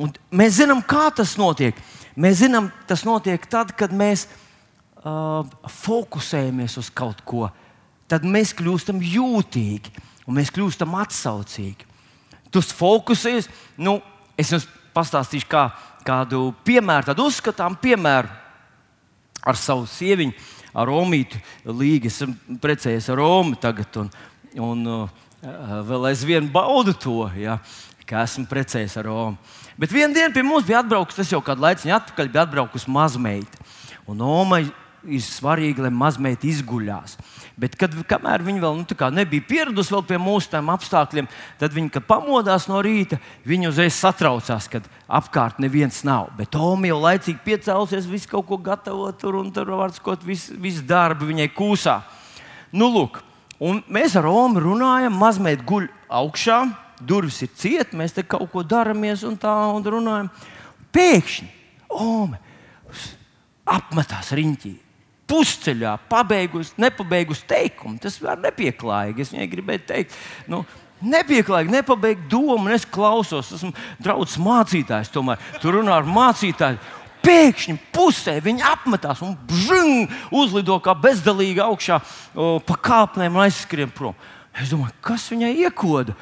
[0.00, 1.78] Un mēs zinām, kā tas notiek.
[2.20, 5.46] Mēs zinām, tas notiek tad, kad mēs uh,
[5.84, 7.46] fokusējamies uz kaut ko.
[8.10, 9.94] Tad mēs kļūstam jūtīgi
[10.26, 11.89] un mēs kļūstam atsaucīgi
[12.52, 13.48] tu fokusējies.
[13.80, 13.98] Nu,
[14.38, 15.68] es jums pastāstīšu kā,
[16.06, 18.30] kādu piemēru, tādu uzskatām piemēru
[19.46, 20.34] ar savu sieviņu,
[20.76, 22.10] ar Romītu Līgu.
[22.10, 24.10] Es esmu precējies ar Romu tagad, un,
[24.60, 25.22] un uh,
[25.88, 27.58] vēl aizvien baudu to, ja,
[28.08, 29.56] ka esmu precējies ar Romu.
[29.80, 33.68] Bet vienā dienā pie mums bija atbraukusi, tas jau kādu laiku atpakaļ bija atbraukusi mazmeita.
[34.10, 34.60] Un Oma
[35.08, 37.16] ir svarīgi, lai mazmeita izguļās.
[37.60, 41.28] Bet, kad, kamēr viņi vēl nu, nebija pieradusi pie mūsu apstākļiem,
[41.60, 46.30] tad viņi, kad pamodās no rīta, viņi uzreiz satraucās, kad apkārt neviens nav.
[46.38, 50.56] Bet Tomi jau laicīgi piecēlusies, visu kaut ko gatavot, tur un tur var skot, visu
[50.60, 52.00] vis darbu viņai kūsā.
[52.72, 53.22] Nu, lūk,
[53.88, 55.88] mēs ar Omu runājam, mazmeita guļ
[56.20, 56.62] augšā,
[57.00, 60.30] durvis ir cietas, mēs te kaut ko daramies un tā un runājam.
[60.90, 61.56] Pēkšņi
[61.90, 62.38] Ome
[63.70, 64.72] apmetās riņķī
[65.30, 68.00] pusceļā, pabeigusi, nepabeigusi teikumu.
[68.02, 69.22] Tas var nepieklājīgi.
[69.22, 70.16] Es viņai gribēju teikt,
[70.50, 70.64] nu,
[71.00, 73.52] nepieklājīgi, nepabeigt domu, un es klausos.
[73.56, 76.80] Esmu draugs mācītājs, tomēr tur runā ar mācītāju.
[77.20, 83.92] Pēkšņi pusē viņa apmetās un bžung, uzlido kā bezdalīga augšā o, pa kāpnēm un aizskrien
[83.92, 84.16] prom.
[84.56, 86.16] Es domāju, kas viņai iekoda?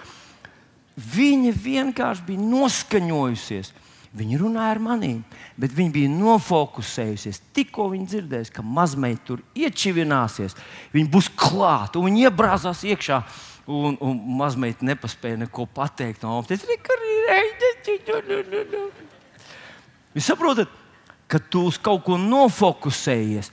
[0.98, 3.70] Viņa vienkārši bija noskaņojusies.
[4.16, 5.18] Viņa runāja ar maniem,
[5.60, 7.42] bet viņa bija nofokusējusies.
[7.52, 10.56] Tikko viņa dzirdēs, ka mazmeita tur iečivināsies,
[10.94, 13.22] viņa būs klāta un viņa iebrāzās iekšā.
[13.68, 16.22] Un, un mazmeita nepaspēja neko pateikt.
[16.24, 16.70] No, tas ir
[20.16, 20.72] Jūs saprotat,
[21.28, 23.52] ka tu uz kaut ko nofokusējies.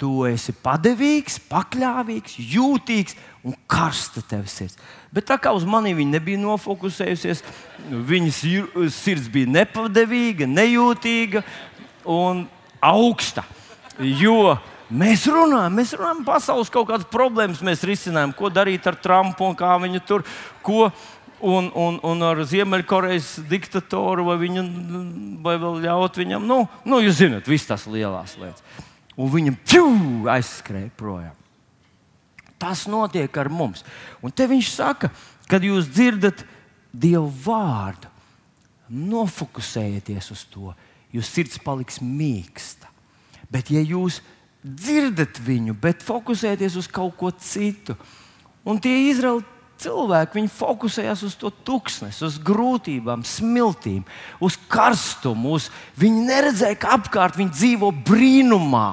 [0.00, 4.78] Tu esi padevīgs, pakļāvīgs, jūtīgs un karsta tev sirds.
[5.12, 7.42] Bet tā kā uz mani viņa nebija nofokusējusies,
[8.08, 8.40] viņas
[8.96, 11.44] sirds bija nepadevīga, nejūtīga
[12.08, 12.46] un
[12.80, 13.44] augsta.
[14.00, 14.56] Jo
[14.88, 19.58] mēs runājam, mēs runājam pasaules kaut kādas problēmas, mēs risinām, ko darīt ar Trumpu un
[19.58, 20.28] kā viņu tur,
[20.64, 20.90] ko.
[21.40, 24.64] Un, un, un ar Ziemeļkorejas diktatoru, vai, viņu,
[25.40, 28.60] vai vēl ļaut viņam, nu, nu jūs zināt, visas tās lielās lietas
[29.20, 29.90] un viņam pju,
[30.32, 31.36] aizskrēja projām.
[32.60, 33.84] Tas notiek ar mums.
[34.24, 35.12] Un te viņš saka,
[35.48, 36.44] kad jūs dzirdat
[36.90, 38.08] Dievu vārdu,
[38.90, 40.72] nofokusējieties uz to,
[41.14, 42.88] jūsu sirds paliks mīksta.
[43.50, 44.18] Bet, ja jūs
[44.62, 47.94] dzirdat viņu, bet fokusēties uz kaut ko citu,
[48.66, 49.46] un tie Izraēla
[49.80, 54.02] cilvēki, viņi fokusējās uz to tuksnesi, uz grūtībām, smiltīm,
[54.42, 55.56] uz karstumu.
[55.56, 55.70] Uz...
[56.00, 58.88] Viņi neredzēja, ka apkārt viņi dzīvo brīnumā.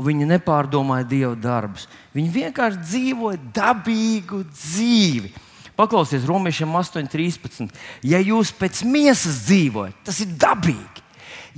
[0.00, 1.86] Viņi nepārdomāja Dieva darbus.
[2.16, 5.32] Viņi vienkārši dzīvoja dabīgu dzīvi.
[5.76, 7.68] Paklausieties, Romiešiem 8,13.
[8.08, 11.04] Ja jūs pēc miesas dzīvojat, tas ir dabīgi.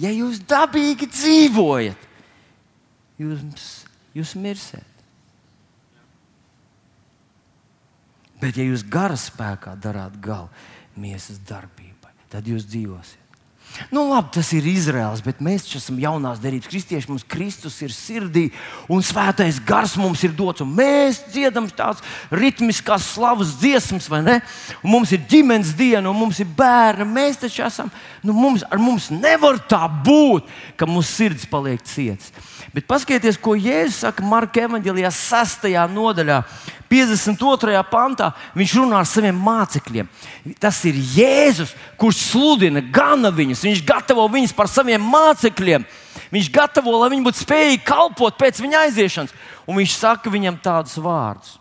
[0.02, 2.07] Ja jūs dabīgi dzīvojat,
[3.20, 3.66] jūs,
[4.16, 4.88] jūs mirsiet.
[8.42, 10.48] Bet, ja jūs gara spēkā darāt galu
[10.98, 13.21] miesas darbībai, tad jūs dzīvosiet.
[13.90, 17.09] Nu, labi, tas ir Izraels, bet mēs esam jaunās derības kristieši.
[17.11, 18.44] Mums Kristus ir sirdī,
[18.92, 20.64] un svētais gars mums ir dots.
[20.66, 24.38] Mēs dziedam tādas ritmiskas slavas dziesmas, vai ne?
[24.83, 27.09] Un mums ir ģimenes diena, un mums ir bērni.
[27.09, 27.90] Mēs taču esam,
[28.22, 32.33] nu, mums, ar mums nevar tā būt, ka mūsu sirds paliek cietas.
[32.72, 35.66] Bet paskatieties, ko Jēzus saka Marka evanģēlijā, 6.
[35.92, 36.38] nodaļā,
[36.88, 37.82] 52.
[37.90, 38.30] pantā.
[38.56, 40.08] Viņš runā ar saviem mācekļiem.
[40.61, 43.66] Tas ir Jēzus, kurš sludina, gana viņus.
[43.68, 45.85] Viņš gatavo viņus par saviem mācekļiem.
[46.32, 49.37] Viņš gatavo, lai viņi būtu spējīgi kalpot pēc viņa aiziešanas.
[49.68, 51.58] Un viņš saka viņam tādus vārdus.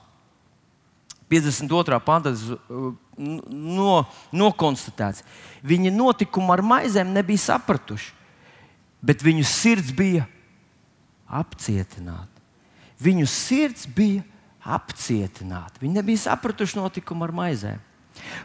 [1.31, 1.99] 52.
[2.03, 4.01] pantā uh, no,
[4.35, 5.23] nokonstatēts.
[5.63, 8.11] Viņi notikumu ar maizēm nebija sapratuši,
[9.03, 10.25] bet viņu sirds bija
[11.31, 12.43] apcietināti.
[13.01, 14.25] Viņu sirds bija
[14.61, 15.81] apcietināta.
[15.81, 17.79] Viņi nebija sapratuši notikumu ar maizēm.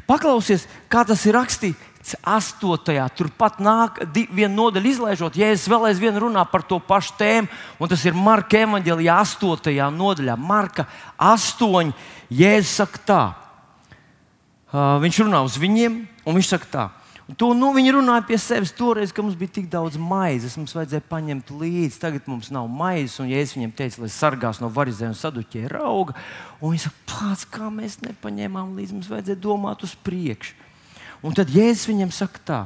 [0.07, 3.09] Paklausies, kā tas ir rakstīts 8.
[3.18, 7.51] Turpat nāk viena nodaļa izlaižot, ja es vēl aizvien runāju par to pašu tēmu,
[7.83, 9.75] un tas ir Marka evanģēlijā 8.
[9.96, 10.37] nodaļā.
[10.38, 10.87] Marka
[11.18, 11.90] 8.
[12.31, 13.25] Jēzus saka tā.
[14.66, 16.87] Uh, viņš runā uz viņiem, un viņš saka tā.
[17.35, 21.03] To nu, viņi runāja pie sevis toreiz, ka mums bija tik daudz maizes, mums vajadzēja
[21.11, 21.99] paņemt līdzi.
[21.99, 25.65] Tagad mums nav maizes, un ja es viņiem teicu, lai sargās no varizēm un saduķē
[25.73, 26.15] rauga,
[26.61, 30.55] un viņi saka, pats, kā mēs nepaņēmām līdzi, mums vajadzēja domāt uz priekšu.
[31.27, 32.61] Un tad Jēzus viņiem saka tā,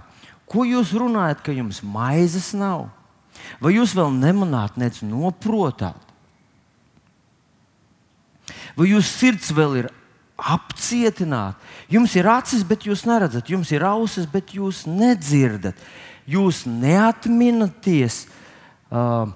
[0.50, 2.90] ko jūs runājat, ka jums maizes nav?
[3.64, 5.96] Vai jūs vēl nemanāt, nec noprotāt?
[8.76, 9.90] Vai jūsu sirds vēl ir
[10.40, 11.58] apcietināt.
[11.92, 15.78] Jums ir acis, bet jūs neredzat, jums ir ausis, bet jūs nedzirdat.
[16.30, 18.24] Jūs neatminaties.
[18.90, 19.28] Uh,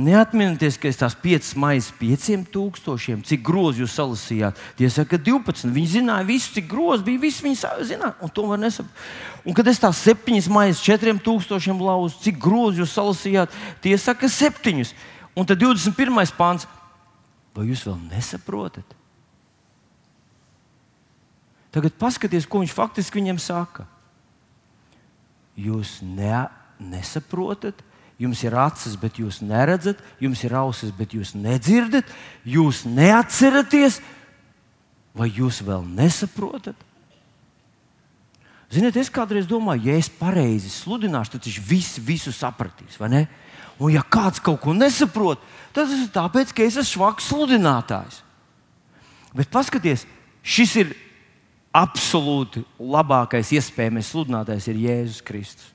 [0.00, 4.60] Neatcerieties, ka es tās piecas maizes pieciem tūkstošiem, cik grozi jūs salasījāt.
[4.78, 5.66] Tie saka, 12.
[5.74, 7.20] Viņi zināja visu, cik grozi bija.
[7.24, 9.10] Visi viņi zināja, un to var nesaprast.
[9.42, 14.30] Un kad es tās septiņas maizes četriem tūkstošiem lauzu, cik grozi jūs salasījāt, tie saka,
[14.30, 14.94] septiņus.
[15.34, 16.22] Un tad 21.
[16.38, 16.70] pāns.
[17.56, 18.99] Vai jūs vēl nesaprotat?
[21.70, 23.86] Tagad paskatieties, ko viņš faktiski viņam saka.
[25.60, 26.48] Jūs ne,
[26.82, 27.84] nesaprotat,
[28.20, 32.08] jums ir acis, bet jūs neredzat, jums ir ausis, bet jūs nedzirdat,
[32.44, 34.00] jūs neatceraties,
[35.16, 36.78] vai jūs vēl nesaprotat?
[38.70, 43.00] Ziniet, es kādreiz domāju, ja es pareizi sludināšu, tad viņš visu, visu sapratīs.
[43.02, 45.42] Un, ja kāds kaut ko nesaprot,
[45.74, 48.20] tad tas ir tāpēc, ka es esmu švaks sludinātājs.
[49.34, 50.04] Bet paskatieties,
[50.42, 50.94] šis ir
[51.70, 55.68] absolūti labākais iespējamais sludinātājs ir Jēzus Kristus.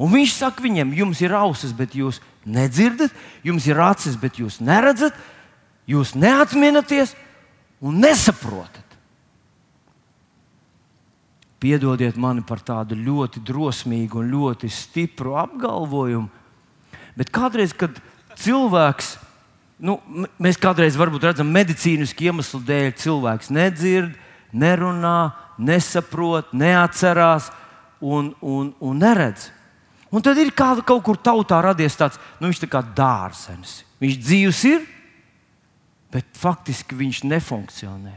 [0.00, 3.12] Un viņš saka viņiem, jums ir ausis, bet jūs nedzirdat,
[3.44, 5.16] jums ir acis, bet jūs neredzat,
[5.90, 7.12] jūs neatminaties
[7.84, 8.86] un nesaprotat.
[11.60, 16.30] Piedodiet mani par tādu ļoti drosmīgu un ļoti stipru apgalvojumu,
[17.18, 17.98] bet kādreiz, kad
[18.40, 19.18] cilvēks,
[19.84, 19.98] nu,
[20.40, 24.16] mēs kādreiz redzam medicīnisku iemeslu dēļ, cilvēks nedzird,
[24.52, 27.50] nerunā, nesaprot, neatcerās
[28.00, 29.50] un, un, un neredz.
[30.10, 33.80] Un tad ir kāda, kaut kur tautā radies tāds, nu, viņš tā kā dārzenis.
[34.02, 34.82] Viņš dzīves ir,
[36.10, 38.16] bet faktiski viņš nefunkcionē.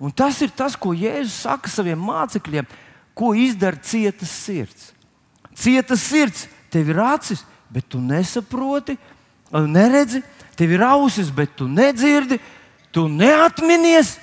[0.00, 2.68] Un tas ir tas, ko Jēzus saka saviem mācekļiem,
[3.16, 4.90] ko izdara cietas sirds.
[5.56, 8.96] Cietas sirds, tev ir acis, bet tu nesaproti,
[9.52, 10.22] neredzi,
[10.56, 12.38] tev ir ausis, bet tu nedzirdi,
[12.92, 14.16] tu neatminies.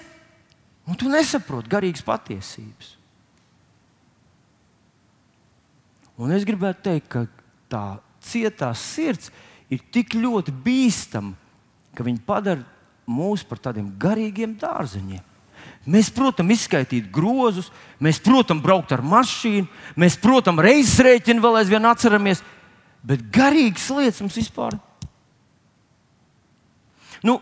[0.90, 2.98] Un tu nesaproti garīgas patiesības.
[6.20, 7.26] Un es gribētu teikt, ka
[7.72, 7.86] tā
[8.24, 9.32] cietā sirds
[9.72, 11.34] ir tik ļoti bīstama,
[11.96, 12.62] ka viņi padara
[13.10, 15.24] mūs par tādiem garīgiem dārzeņiem.
[15.84, 17.68] Mēs, protams, izskaidrot grozus,
[18.00, 19.68] mēs, protams, braukt ar mašīnu,
[20.00, 22.44] mēs, protams, reizes rēķinu vēl aizvien atceramies,
[23.04, 24.78] bet garīgas lietas mums vispār.
[27.24, 27.40] Nu,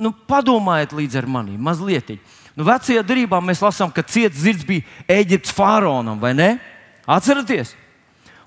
[0.00, 2.14] nu, padomājiet līdzi ar mani mazliet.
[2.56, 6.50] Nu, vecajā darbā mēs lasām, ka ciets zirds bija Eģiptes faraonam, vai ne?
[7.08, 7.76] Atcerieties!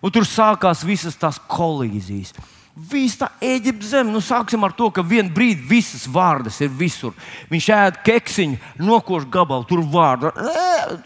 [0.05, 2.35] Un tur sākās visas tās kolīzijas.
[2.75, 7.15] Visa tā Eģiptes zeme, nu sāksim ar to, ka vienā brīdī visas vārdas ir visur.
[7.49, 10.33] Viņš ēd keksiņu, nokoš gabalu, tur vārdu,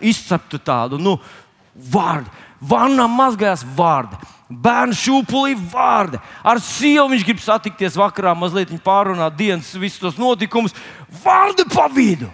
[0.02, 1.16] izceptu tādu, nu,
[1.94, 2.34] vārdu.
[2.60, 4.18] Vannā mazgājās vārdi.
[4.50, 6.18] Bērnu šūpulī vārdi.
[6.44, 10.76] Ar sievu viņš grib satikties vakarā, mazliet pārunāt dienas, visus tos notikumus.
[11.24, 12.28] Vārdi pa vidu.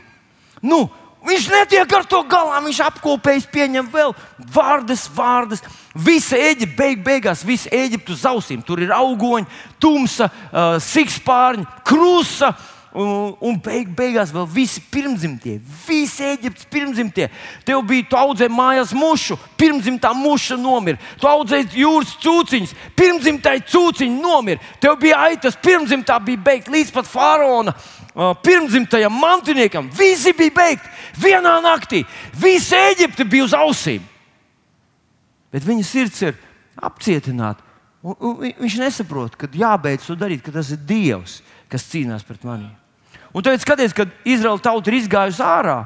[0.66, 0.88] Nu,
[1.26, 4.13] Viņš netiek ar to galā, viņš apkopējas, pieņem vēl
[4.53, 5.63] vārdas, vārdas.
[5.97, 8.61] Visa Eģipte beig, beigās, visa Eģipte uz ausīm.
[8.66, 9.47] Tur ir augoņi,
[9.82, 12.53] tumsa, uh, sikspārņi, krusta.
[12.95, 17.26] Un, un beig, beigās vēl visi pirmzimtie, visi Eģiptes pirmzimtie.
[17.68, 21.01] Tev bija, tu audzēji mājās mušu, pirmzimtā muša nomira.
[21.20, 24.63] Tu audzēji jūras cūciņas, pirmzimtai cūciņa nomira.
[24.80, 27.76] Tev bija aitas, pirmzimtā bija beigta līdz pat faraona
[28.16, 29.89] pirmzimtajam mantiniekam.
[29.91, 32.05] Visi bija beigti vienā naktī.
[32.39, 34.03] Visa Eģipte bija uz ausīm.
[35.51, 36.38] Bet viņa sirds ir
[36.76, 37.63] apcietināta.
[38.05, 41.39] Un, un, viņš nesaprot, ka jābeidz to darīt, ka tas ir Dievs,
[41.72, 42.70] kas cīnās pret mani.
[43.36, 45.80] Un tad skaties, kad Izraēla tauta ir izgājusi ārā.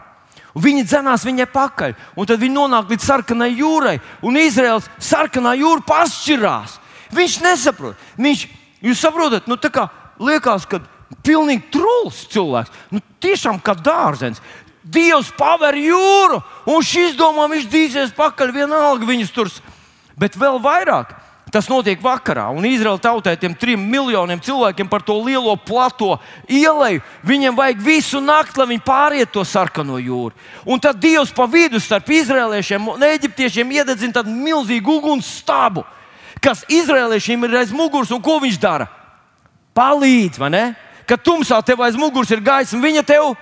[0.59, 5.85] Viņi dzenās viņai pakaļ, un tad viņi nonāk līdz sarkanai jūrai, un Izraels sarkanā jūra
[5.87, 6.75] pašķirās.
[7.15, 7.97] Viņš nesaprot.
[8.19, 8.45] Viņš,
[8.85, 9.87] jūs saprotat, nu, tā kā
[10.21, 10.81] liekas, ka
[11.25, 12.73] pilnīgi trūls cilvēks.
[12.93, 14.41] Nu, tiešām kā dārzens.
[14.89, 16.39] Dievs paver jūru,
[16.71, 19.51] un šis domā, viņš dzīsies pakaļ, vienalga viņus tur.
[20.19, 21.13] Bet vēl vairāk
[21.49, 26.99] tas notiek vakarā, un Izraēla tautai, tiem trim miljoniem cilvēkiem par to lielo plato ielai,
[27.25, 30.35] viņiem vajag visu nakti, lai viņi pāriet to sarkano jūru.
[30.69, 35.85] Un tad Dievs pa vidu starp izrēliešiem un eģiptiešiem iededzina tādu milzīgu uguns stābu,
[36.41, 38.89] kas izrēliešiem ir aiz muguras, un ko viņš dara?
[39.77, 40.63] Palīdz, vai ne?
[41.09, 43.33] Kad tumsā tev aiz muguras ir gaisma, viņa tev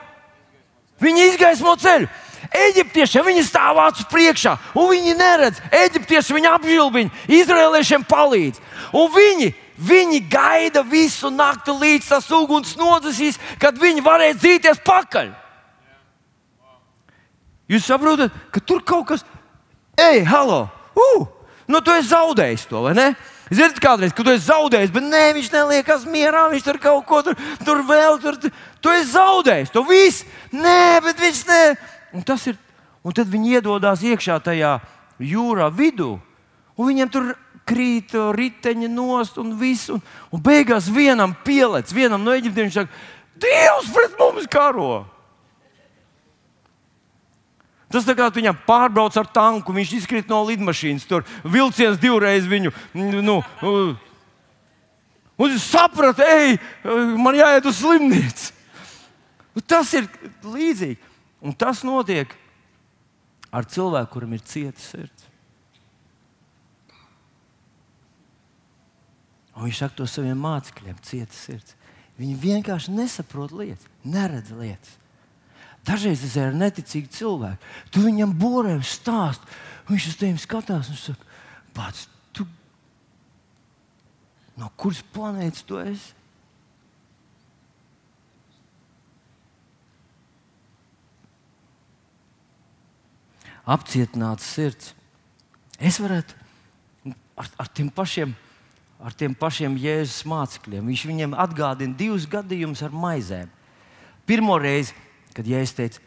[1.04, 2.08] viņa izgaismo ceļu.
[2.48, 5.60] Eģiptiešiem viņi stāv acu priekšā, un viņi neredz.
[5.74, 7.10] Eģiptieši viņu apžilbiņ,
[7.40, 8.62] izrēliešiem palīdz.
[8.96, 9.50] Un viņi,
[9.90, 15.34] viņi gaida visu nakti, līdz tas uguns nodzisīs, kad viņi varēs dzīties pakaļ.
[17.68, 19.26] Jūs saprotat, ka tur kaut kas,
[20.00, 21.26] ej, halo, uh,
[21.68, 23.10] nu tu esi zaudējis to, vai ne?
[23.48, 27.22] Ziniet, kādreiz, kad tu esi zaudējis, bet nē, viņš neliekas mierā, viņš tur kaut ko
[27.24, 28.38] tur, tur vēl, tur,
[28.84, 29.74] tu esi zaudējis.
[29.76, 31.64] To viss, nē, bet viņš nē.
[32.18, 32.58] Un, ir,
[33.08, 34.78] un tad viņi iedodas iekšā tajā
[35.24, 36.18] jūrā vidū,
[36.76, 37.36] un viņiem tur
[37.68, 39.92] krīt riteņi nost un viss.
[39.92, 43.06] Un, un beigās vienam pielec, vienam no eģiptiem viņš saka,
[43.38, 45.06] Dievs pret mums karo!
[47.94, 52.74] Tas tā kā viņam pārbrauc ar tanku, viņš izkrīt no lidmašīnas, tur vilciens divreiz viņu.
[52.94, 53.38] Nu,
[55.38, 56.58] un es sapratu, ej,
[57.16, 58.52] man jāiet uz slimnīcu.
[59.56, 60.10] Nu, tas ir
[60.44, 61.00] līdzīgi.
[61.48, 62.34] Un tas notiek
[63.54, 65.26] ar cilvēku, kuram ir cieta sirds.
[69.58, 71.74] Un viņš saka to saviem mācekļiem, cieta sirds.
[72.20, 74.98] Viņi vienkārši nesaprot lietas, neredz lietas.
[75.88, 77.72] Dažreiz tas ir neticīgi cilvēki.
[77.96, 79.44] Tu viņam borē stāst,
[79.88, 81.28] viņš uz tevi skatās un saka,
[81.76, 82.44] pats, tu
[84.60, 86.16] no kuras planētas tu esi?
[93.68, 94.94] Apcietināts sirds.
[95.80, 96.36] Es varētu
[97.36, 98.36] ar, ar tiem pašiem
[98.98, 100.88] ar tiem pašiem Jēzus mācekļiem.
[100.90, 103.52] Viņš viņiem atgādina divus gadījumus ar maizēm.
[104.28, 104.96] Pirmo reizi
[105.38, 106.02] kad Jēzus teica,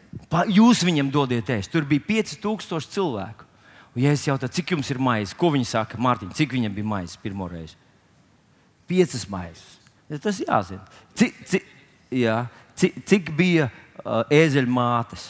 [0.51, 1.71] jūs viņam dodiet ēst.
[1.71, 3.47] Tur bija 5000 cilvēku.
[3.95, 5.35] Un Jēzus jautā, cik jums ir maizes?
[5.35, 5.99] Ko viņi saka?
[5.99, 7.77] Mārtiņ, cik viņam bija maizes pirmo reizi?
[8.91, 9.77] Piecas maizes.
[10.23, 10.83] Tas jāzina.
[11.15, 11.67] Cik, cik,
[12.15, 12.37] jā,
[12.79, 15.29] cik, cik bija uh, ēzeļu mātes?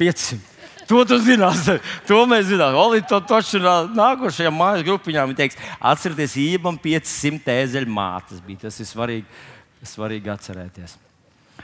[0.00, 0.40] 500.
[0.88, 1.68] To tu zinās,
[2.08, 2.74] to mēs zinām.
[2.80, 5.60] Oli to taču nākošajā mājas grupiņā teiks,
[5.92, 8.64] atcerieties, ībam 500 ēzeļu mātes bija.
[8.64, 9.28] Tas ir svarīgi,
[9.86, 10.96] svarīgi atcerēties.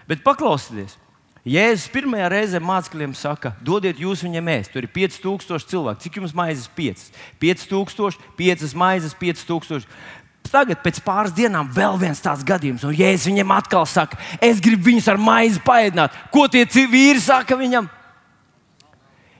[0.06, 0.96] Bet paklausieties,
[1.46, 4.72] Jēzus pirmajā reizē mācekļiem saka, dodiet jūs viņiem ēst.
[4.74, 6.02] Tur ir 5000 cilvēku.
[6.02, 6.66] Cik jums maizes?
[6.74, 7.04] 5.
[7.42, 9.86] 5000, 5 maizes, 5000.
[10.50, 14.90] Tagad, pēc pāris dienām, vēl viens tāds gadījums, un Jēzus viņam atkal saka, es gribu
[14.90, 16.14] viņus ar maizi paēdināt.
[16.34, 17.88] Ko tie vīri saka viņam?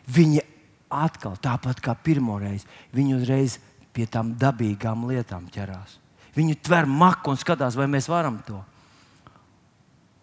[0.07, 0.43] Viņi
[0.91, 3.59] atkal, tāpat kā pirmoreiz, viņi uzreiz
[3.95, 5.99] pie tām dabīgām lietām ķerās.
[6.37, 8.61] Viņi tver maku un skatās, vai mēs varam to.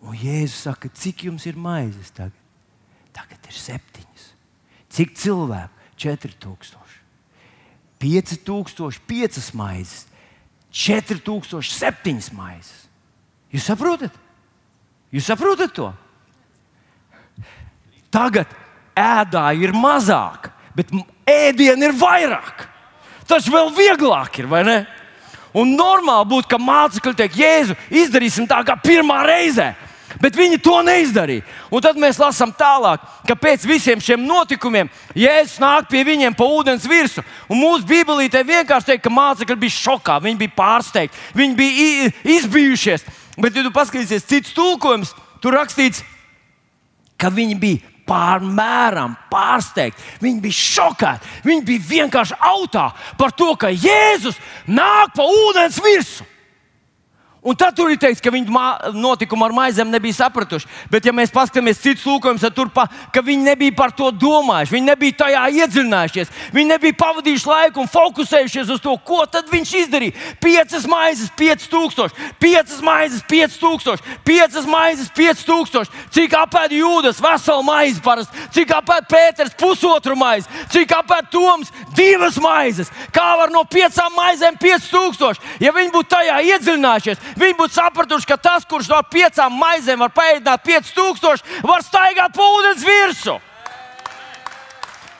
[0.04, 2.40] Un Jēzus saka, cik jums ir maizes tagad?
[3.16, 4.26] Tagad ir septiņas.
[4.94, 5.92] Cik cilvēku?
[6.04, 6.84] 4000.
[8.04, 10.08] 5000, 5 maizes,
[10.72, 12.90] 4000, 7 maizes.
[13.54, 14.16] Jūs saprotat?
[15.14, 15.92] Jūs saprotat to?
[18.14, 18.50] Tagad
[18.98, 20.92] ēdāji ir mazāk, bet
[21.30, 22.68] ēdienu ir vairāk.
[23.30, 24.78] Tas vēl vieglāk ir, vai ne?
[25.56, 29.70] Un normāli būtu, ka mācekļi teikt, Jēzu, izdarīsim tā kā pirmā reize.
[30.22, 31.46] Bet viņi to neizdarīja.
[31.74, 36.46] Un tad mēs lasām tālāk, ka pēc visiem šiem notikumiem Jēzus nāk pie viņiem pa
[36.46, 37.24] ūdens virsmu.
[37.50, 43.08] Un mūsu Bībelītē vienkārši teikt, ka mācekļi bija šokā, viņi bija pārsteigti, viņi bija izbijušies.
[43.38, 46.04] Bet, ja tu paskatīsies citus tulkojumus, tur rakstīts,
[47.18, 50.02] ka viņi bija pārmēram pārsteigti.
[50.24, 51.34] Viņi bija šokēti.
[51.48, 52.90] Viņi bija vienkārši autā
[53.20, 56.28] par to, ka Jēzus nāk pa ūdens virsmu.
[57.44, 58.48] Un tad tur ir teikts, ka viņi
[58.96, 60.68] notikumu ar maizēm nebija sapratuši.
[60.92, 64.72] Bet, ja mēs paskatāmies citus lūkojumus, tad tur pa, viņi nebija par to domājuši.
[64.72, 66.32] Viņi nebija tajā iedziļinājušies.
[66.56, 70.16] Viņi nebija pavadījuši laiku un fokusējušies uz to, ko tad viņš izdarīja.
[70.40, 76.08] Piecas maizes, pieci tūkstoši, piecas maizes, pieci tūkstoši, piecas maizes, pieci tūkstoši.
[76.16, 82.40] Cik apēda jūdas, veselu maizi parasti, cik apēda Pēters, pusotru maizi, cik apēda Toms, divas
[82.40, 82.92] maizes.
[83.12, 85.60] Kā var no piecām maizēm pieci tūkstoši?
[85.64, 90.14] Ja viņi būtu tajā iedziļinājušies, Viņi būtu sapratuši, ka tas, kurš no piecām maizēm var
[90.16, 93.40] paēdināt 5000, var staigāt pa ūdens virsmu.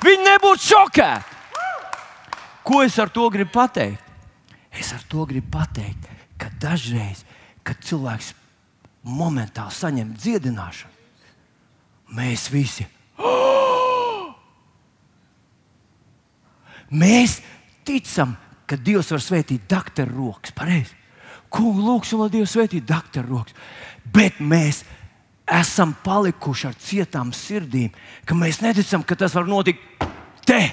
[0.04, 1.30] Viņi nebūtu šokēti.
[2.64, 4.00] Ko es ar to gribu pateikt?
[4.74, 6.08] Es ar to gribu pateikt,
[6.40, 7.26] ka dažreiz,
[7.64, 8.32] kad cilvēks
[9.04, 10.92] momentāli saņem dziedināšanu,
[12.18, 12.88] mēs visi.
[13.20, 14.32] Oh!
[16.94, 17.40] Mēs
[17.88, 18.36] ticam,
[18.70, 20.54] ka Dievs var svētīt doktoru rokas.
[20.54, 20.94] Pareizi.
[21.54, 23.58] Kungu, lūgšu, lai Dievs svētītu doktoru rokas.
[24.14, 24.82] Bet mēs
[25.50, 27.92] esam palikuši ar cietām sirdīm,
[28.26, 29.84] ka mēs neticam, ka tas var notikt
[30.48, 30.64] te.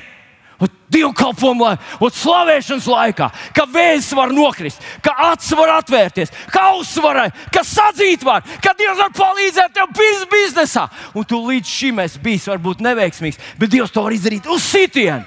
[0.90, 7.20] Dievkalpojumu laikā, slavēšanas laikā, ka vēzis var nokrist, ka acis var atvērties, ka auss var,
[7.54, 9.94] ka sadzīt var, ka Dievs var palīdzēt tev
[10.28, 10.88] biznesā.
[11.14, 15.24] Un tu līdz šim esi bijis varbūt neveiksmīgs, bet Dievs to var izdarīt uz sitienu.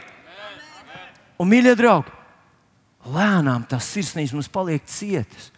[1.40, 2.13] Un, mīļie draugi,
[3.10, 5.50] lēnām tas sirsnības mums paliek cietas.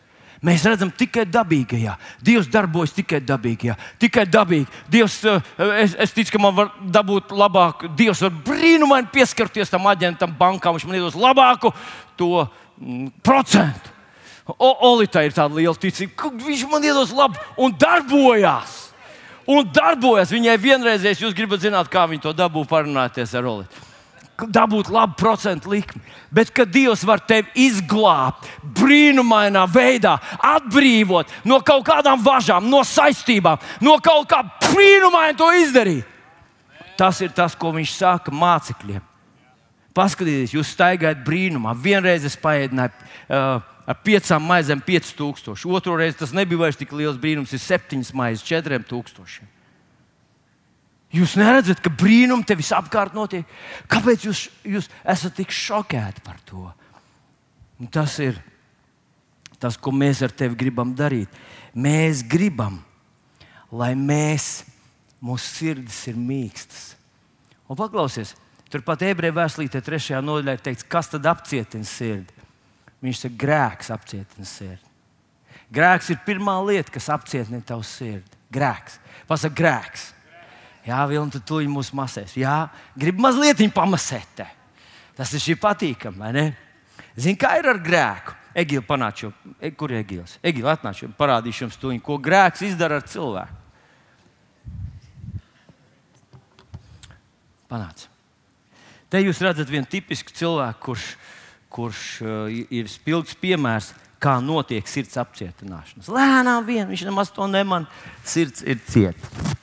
[0.45, 1.95] Mēs redzam tikai dabīgajā.
[2.25, 3.75] Dievs darbojas tikai dabīgajā.
[4.01, 4.67] Tikai dabīgi.
[4.91, 5.41] Dievs, eh,
[5.81, 7.87] es, es ticu, ka man var dabūt labāk.
[7.97, 10.75] Dievs var brīnumaini pieskarties tam aģentam, bankām.
[10.77, 11.71] Viņš man iedos labāku
[12.19, 13.93] to mm, procentu.
[14.45, 18.77] O, Olita ir tāda liela ticība, viņš man iedos labu un darbojās.
[19.49, 21.25] Un darbojas viņai vienreizēs.
[21.25, 23.94] Jūs gribat zināt, kā viņi to dabū, parunāties ar Olitu
[24.35, 26.01] dabūt labu procentu likmi.
[26.33, 33.61] Bet, kad Dievs var tevi izglābt, brīnumainā veidā, atbrīvot no kaut kādām važām, no saistībām,
[33.81, 36.03] no kaut kā brīnumaina to izdarīt,
[36.99, 39.03] tas ir tas, ko Viņš saka mācekļiem.
[39.95, 41.71] Paskatieties, jūs staigājat brīnumā.
[41.79, 45.55] Vienreiz es paēdināju uh, ar piecām maizēm, 5000.
[45.71, 49.54] Otru reizi tas nebija vairs tik liels brīnums, ir septiņas maizes, 4000.
[51.13, 53.45] Jūs neredzat, ka brīnumi te visapkārt notiek.
[53.91, 56.65] Kāpēc jūs, jūs esat tik šokēti par to?
[57.79, 58.39] Un tas ir
[59.59, 61.31] tas, ko mēs ar tevi gribam darīt.
[61.75, 62.79] Mēs gribam,
[63.71, 64.65] lai mēs,
[65.23, 66.95] mūsu sirdis ir mīkstas.
[67.71, 68.35] Un paklausies,
[68.71, 72.43] turpat ebreju vēstulītē, trešajā nodaļā ir teikts, kas tad apcietina sirdi.
[73.05, 74.91] Viņš saka, grēks apcietina sirdi.
[75.73, 78.37] Grēks ir pirmā lieta, kas apcietina tavu sirdi.
[78.53, 78.99] Grēks.
[79.27, 80.11] Pasaka, grēks.
[80.85, 82.35] Jā, Vilni, tu tuļi mūsu masēs.
[82.37, 82.67] Jā,
[82.97, 84.35] grib mazliet pamasēt.
[84.37, 84.45] Te.
[85.17, 86.45] Tas ir šī patīkami, vai ne?
[87.15, 88.35] Zini, kā ir ar grēku?
[88.55, 90.37] Egīla panāca, e, kur ir Egīls?
[90.45, 93.63] Egīla atnāca, parādīšu jums to, ko grēks izdara ar cilvēku.
[97.71, 98.07] Panāca.
[99.11, 101.09] Te jūs redzat vienu tipisku cilvēku, kurš,
[101.73, 103.91] kurš uh, ir spilgts piemērs,
[104.23, 106.07] kā notiek sirds apcietināšanas.
[106.11, 107.89] Lēnām vien, viņš nemaz to nemanā,
[108.23, 109.55] sirds ir cieta.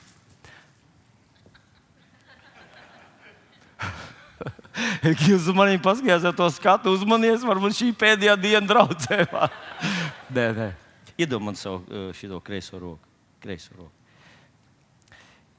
[5.29, 9.23] Jūs maniem paskatījāties, ja to skatu uzmanies, varbūt šī pēdējā diena draudzē.
[10.35, 10.69] nē, nē.
[11.21, 13.11] Iedomājieties savu uh, šo kreiso roku.
[13.43, 13.93] Kreiso roku.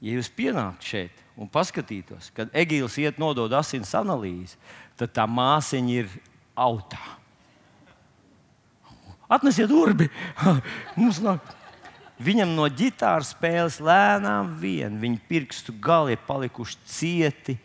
[0.03, 4.59] Ja jūs pienāktu šeit un paskatītos, kad Egīls iet nodod asins analīzi,
[4.99, 6.11] tad tā māsiņa ir
[6.55, 6.99] autā.
[9.31, 10.09] Atnesiet urbi!
[10.99, 11.53] Mums nāk.
[12.21, 17.57] Viņam no ģitāras spēles lēnām vien viņa pirkstu gali ir palikuši cieti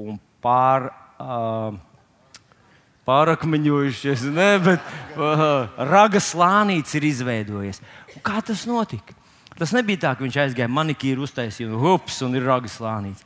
[0.00, 0.92] un pār.
[1.18, 1.82] Uh,
[3.04, 4.84] Pārakmeņojušies, ne, bet
[5.20, 5.42] uh,
[5.90, 7.82] raga slānīts ir izveidojies.
[8.14, 9.12] Un kā tas notika?
[9.58, 13.20] Tas nebija tā, ka viņš aizgāja manikīru, uztaisīja un hups, un ir raga slānīts.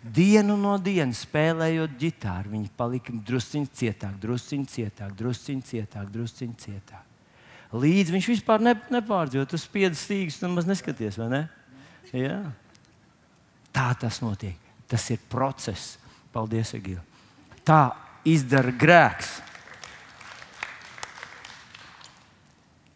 [0.00, 7.04] Dienu no dienas spēlējot ģitāru, viņi palika drusciņš cietāk, drusciņš cietāk, drusciņš cietāk, drusciņš cietāk.
[7.76, 11.44] Līdz viņš vispār ne, nepārdzīvo, tas spiedz stīgas, tu maz neskaties, vai ne?
[12.16, 12.40] Jā.
[13.76, 14.56] Tā tas notiek.
[14.88, 15.98] Tas ir process
[16.34, 17.02] Paldies, Egīla.
[17.66, 17.82] Tā
[18.28, 19.36] izdara grēks.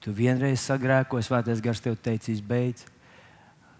[0.02, 2.88] Tu vienreiz sagrēkoji, svētais gars tev teicis, beidz.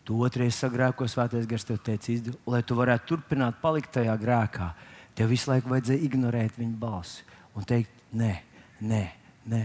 [0.06, 2.40] Tu otrreiz sagrēkoji, svētais gars tev teicis, izdarīt.
[2.46, 4.70] Lai tu varētu turpināt palikt tajā grēkā,
[5.18, 7.26] tev visu laiku vajadzēja ignorēt viņa balsi
[7.58, 8.32] un teikt, nē,
[8.80, 9.02] nē,
[9.50, 9.62] nē.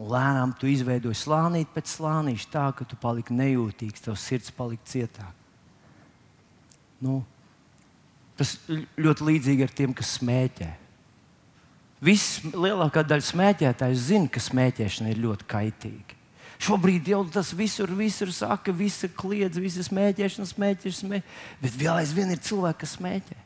[0.00, 4.86] Un lēnām tu izveidoji slānīt pēc slānīša, tā ka tu paliki nejūtīgs, tavs sirds palika
[4.88, 5.34] cietāk.
[7.04, 7.20] Nu,
[8.40, 8.54] tas
[8.96, 10.70] ļoti līdzīgi ar tiem, kas smēķē.
[12.00, 16.16] Viss lielākā daļa smēķētāju zina, ka smēķēšana ir ļoti kaitīga.
[16.60, 21.60] Šobrīd jau tas visur, visur saka, visi kliedz, visi smēķēšana, smēķēšana, smēķēšana.
[21.60, 23.38] Bet vēl aizvien ir cilvēki, kas smēķē.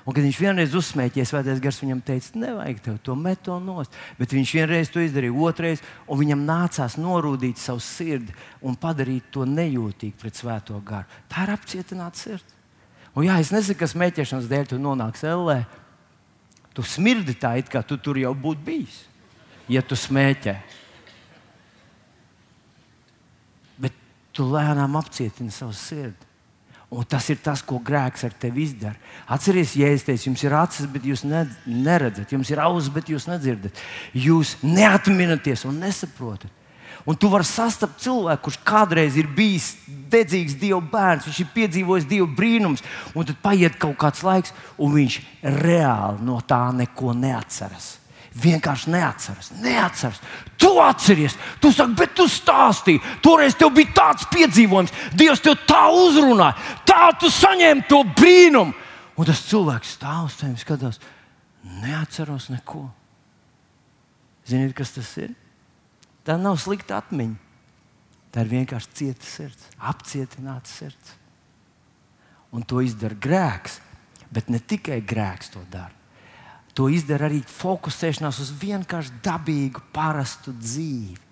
[0.00, 3.94] Un, kad viņš vienreiz uzsmēķēs, Svētais Gars viņam teica, nevajag tev to met to nost.
[4.18, 8.34] Bet viņš vienreiz to izdarīja, otrreiz, un viņam nācās norūdīt savu sirdi
[8.66, 11.20] un padarīt to nejūtīgu pret Svēto Garu.
[11.30, 12.59] Tā ir apcietināta sirds.
[13.14, 15.60] Un, jā, es nezinu, kas smēķēšanas dēļ tu nonāksi ellē.
[16.76, 19.00] Tu smirdi tā, it kā tu tur jau būtu bijis,
[19.70, 20.54] ja tu smēķē.
[23.82, 23.96] Bet
[24.36, 26.28] tu lēnām apcietini savu sirdi.
[26.90, 28.98] Un tas ir tas, ko grēks ar tevi izdara.
[29.30, 33.78] Atcerieties, Jēzus teica, jums ir acis, bet jūs neredzat, jums ir ausis, bet jūs nedzirdat.
[34.10, 36.50] Jūs neatminaties un nesaprotat.
[37.08, 39.72] Un tu vari sastapt cilvēku, kurš kādreiz ir bijis
[40.10, 42.84] dedzīgs Dieva bērns, viņš ir piedzīvojis Dieva brīnums,
[43.14, 45.16] un tad paiet kaut kāds laiks, un viņš
[45.62, 47.96] reāli no tā neko neatceras.
[48.40, 50.20] Vienkārši neatceras, neatceras.
[50.60, 53.02] Tu atceries, tu saki, bet tu stāstīji.
[53.24, 56.54] Toreiz tev bija tāds piedzīvojums, Dievs tev tā uzrunāja,
[56.86, 58.76] tā tu saņēmi to brīnumu.
[59.18, 61.00] Un tas cilvēks stāv uz tevis, skatās,
[61.82, 62.86] neatceros neko.
[64.48, 65.34] Ziniet, kas tas ir?
[66.30, 67.48] Tā nav slikta atmiņa.
[68.30, 71.16] Tā ir vienkārši cieta sirds, apcietināta sirds.
[72.54, 73.80] Un to izdara grēks,
[74.30, 75.90] bet ne tikai grēks to dara.
[76.78, 81.29] To izdara arī fokusēšanās uz vienkārši dabīgu, parastu dzīvi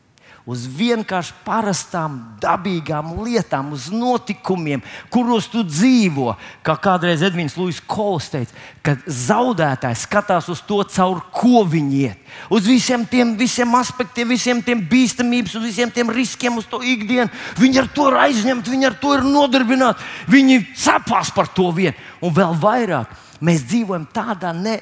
[0.49, 4.81] uz vienkārši parastām, dabīgām lietām, uz notikumiem,
[5.13, 6.33] kuros tu dzīvo.
[6.65, 12.25] Kā kādreiz Edvins Lūsis Kols teica, kad zaudētājs skatās uz to, caur ko viņi iet.
[12.49, 17.29] Uz visiem tiem visiem aspektiem, visiem tiem bīstamības, uz visiem tiem riskiem, uz to ikdienu.
[17.61, 20.13] Viņi ar to ir aizņemti, viņi ar to ir nodarbināti.
[20.33, 23.13] Viņi cepās par to vienu un vēl vairāk.
[23.45, 24.81] Mēs dzīvojam tādā ne,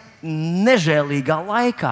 [0.64, 1.90] nežēlīgā laikā,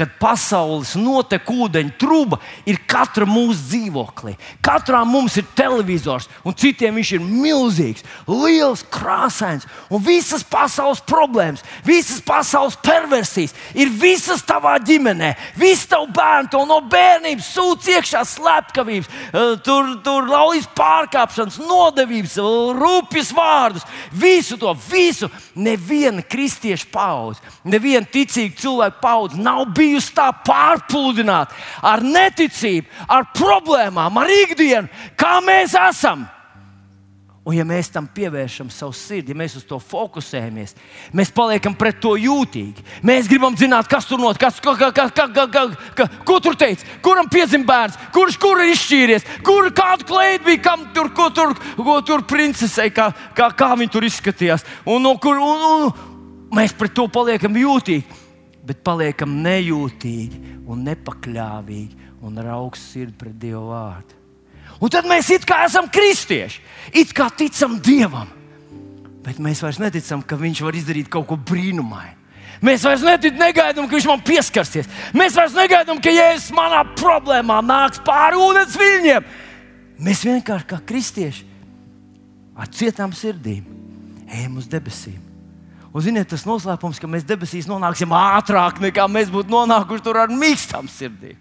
[0.00, 2.38] kad pasaules notekūdeņa truba
[2.68, 4.32] ir katra mūsu dzīvoklī.
[4.64, 9.66] Katrā mums ir televizors, un citiem viņš ir milzīgs, liels, krāsains.
[9.92, 15.34] Un visas pasaules problēmas, visas pasaules perversijas ir visas tavā ģimenē.
[15.60, 22.38] Visi tavu bērnu to no bērnības sūdz iekšā slepkavības, eh, tur, tur laujas pārkāpšanas, nodevības,
[22.80, 23.86] rūpjas vārdus.
[24.12, 25.28] Visu to, visu.
[25.60, 33.30] Neviena kristieša paudze, neviena ticīga cilvēka paudze nav bijusi bijusi tā pārpludināta ar neticību, ar
[33.36, 34.88] problēmām, ar ikdienu,
[35.18, 36.28] kā mēs esam.
[37.40, 40.74] Un, ja mēs tam pievēršam savu sirdi, ja mēs uz to fokusējamies,
[41.16, 42.84] mēs paliekam pret to jūtīgi.
[43.06, 45.64] Mēs gribam zināt, kas tur notiek, kas, ka, ka, ka, ka, ka,
[45.96, 50.62] ka, ko tur teica, kuram piedzima bērns, kurš kur ir izšķīries, kur kāda kleita bija,
[50.68, 54.66] kam tur, ko tur, ko tur princesei, kā, kā, kā viņi tur izskatījās.
[54.84, 56.18] Un, un, un, un,
[56.60, 58.19] mēs pret to paliekam jūtīgi
[58.70, 64.18] bet paliekam nejūtīgi un nepakļāvīgi un ar augstu sirdi pret Dieva vārdu.
[64.80, 66.62] Un tad mēs it kā esam kristieši,
[66.94, 68.30] it kā ticam Dievam,
[69.24, 72.16] bet mēs vairs neticam, ka Viņš var izdarīt kaut ko brīnumainu.
[72.60, 74.88] Mēs vairs negaidām, ka viņš man pieskarsies.
[75.16, 79.30] Mēs vairs negaidām, ka Jēzus manā problēmā nāks pāri ūdens viļņiem.
[80.04, 81.48] Mēs vienkārši kā kristieši
[82.60, 83.64] ar cietām sirdīm
[84.28, 85.29] ejam uz debesīm.
[85.90, 90.30] Un, ziniet, tas noslēpums, ka mēs debesīs nonāksim ātrāk nekā mēs būtu nonākuši tur ar
[90.30, 91.38] mīkstām sirdīm.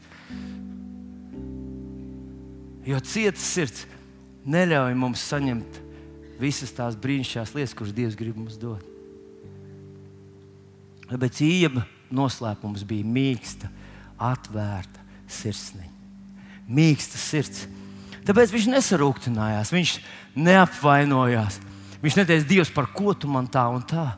[2.89, 3.85] Jo cietas sirds
[4.49, 5.77] neļauj mums saņemt
[6.41, 8.81] visas tās brīnišķīgās lietas, kuras Dievs grib mums dot.
[11.09, 11.85] Bet īņķa
[12.15, 13.69] noslēpums bija mīksta,
[14.17, 15.93] atvērta sirsniņa.
[16.69, 17.67] Mīksta sirds.
[18.25, 19.93] Tāpēc viņš nesarūktinājās, viņš
[20.37, 21.57] neapvainojās.
[21.99, 24.11] Viņš neteica, Dievs, par ko tu man tā un tā.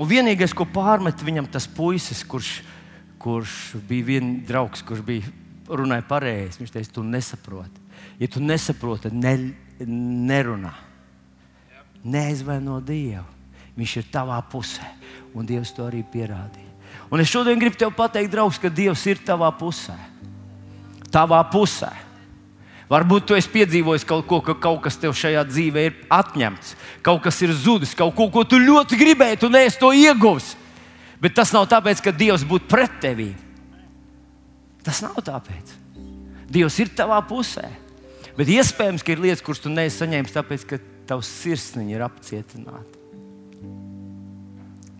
[0.00, 2.60] Un vienīgais, ko pārmet viņam tas puisis, kurš,
[3.20, 3.56] kurš
[3.88, 5.28] bija viens draugs, kurš bija
[5.68, 7.84] runāja pareizi, viņš teica, tu nesaproti.
[8.20, 9.34] Ja tu nesaproti, ne,
[9.84, 10.72] nerunā.
[12.00, 13.26] Neizvaino Dievu.
[13.76, 14.88] Viņš ir tavā pusē,
[15.36, 16.68] un Dievs to arī pierādīja.
[17.12, 19.96] Un es šodien gribu te pateikt, draugs, ka Dievs ir tavā pusē.
[21.12, 21.90] Tavā pusē.
[22.90, 26.74] Varbūt tu esi piedzīvojis kaut ko, ka kaut kas tev šajā dzīvē ir atņemts,
[27.06, 30.56] kaut kas ir zudis, kaut ko, ko tu ļoti gribēji, tu neesi to ieguvis.
[31.22, 33.28] Bet tas nav tāpēc, ka Dievs būtu pret tevi.
[34.82, 35.76] Tas nav tāpēc.
[36.50, 37.68] Dievs ir tavā pusē.
[38.34, 40.80] Bet iespējams, ka ir lietas, kuras tu neesi saņēmis, tāpēc, ka
[41.10, 42.99] tavs sirsniņa ir apcietināta.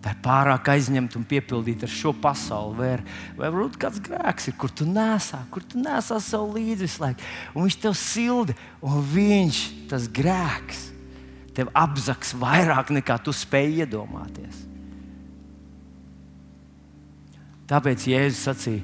[0.01, 2.77] Tā ir pārāk aizņemta un piepildīta ar šo pasauli.
[2.79, 2.93] Vai,
[3.37, 7.27] vai varbūt kāds grēks ir, kur tu nesā, kur tu nesā savu līdzi visu laiku.
[7.53, 9.59] Un viņš tev sildi, un viņš,
[9.91, 10.87] tas grēks,
[11.53, 14.63] tev apzaks vairāk nekā tu spēj iedomāties.
[17.69, 18.81] Tāpēc Jēzus sacīja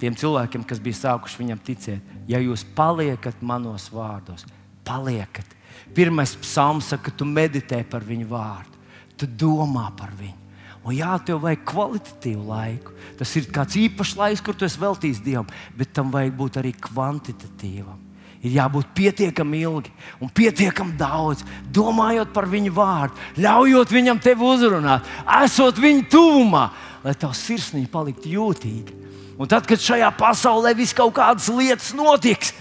[0.00, 4.46] tiem cilvēkiem, kas bija sākuši viņam ticēt, ja jūs paliekat manos vārdos,
[4.84, 5.46] paliekat.
[5.94, 8.82] Pirmais psalms saka, ka tu meditē par viņu vārdu,
[9.20, 10.39] tu domā par viņu.
[10.80, 12.94] Un jā, tev vajag kvalitatīvu laiku.
[13.18, 16.72] Tas ir kāds īpašs laiks, kur tu esi veltījis Dievam, bet tam vajag būt arī
[16.72, 17.98] kvantitatīvam.
[18.40, 19.90] Ir jābūt pietiekami ilgi
[20.24, 25.04] un pietiekami daudz, domājot par viņu vārdu, ļaujot viņam tevi uzrunāt,
[25.42, 26.62] esot viņa tuvumā,
[27.04, 28.96] lai tavs sirsniņš paliktu jūtīgs.
[29.40, 32.54] Un tad, kad šajā pasaulē viss kaut kādas lietas notiks,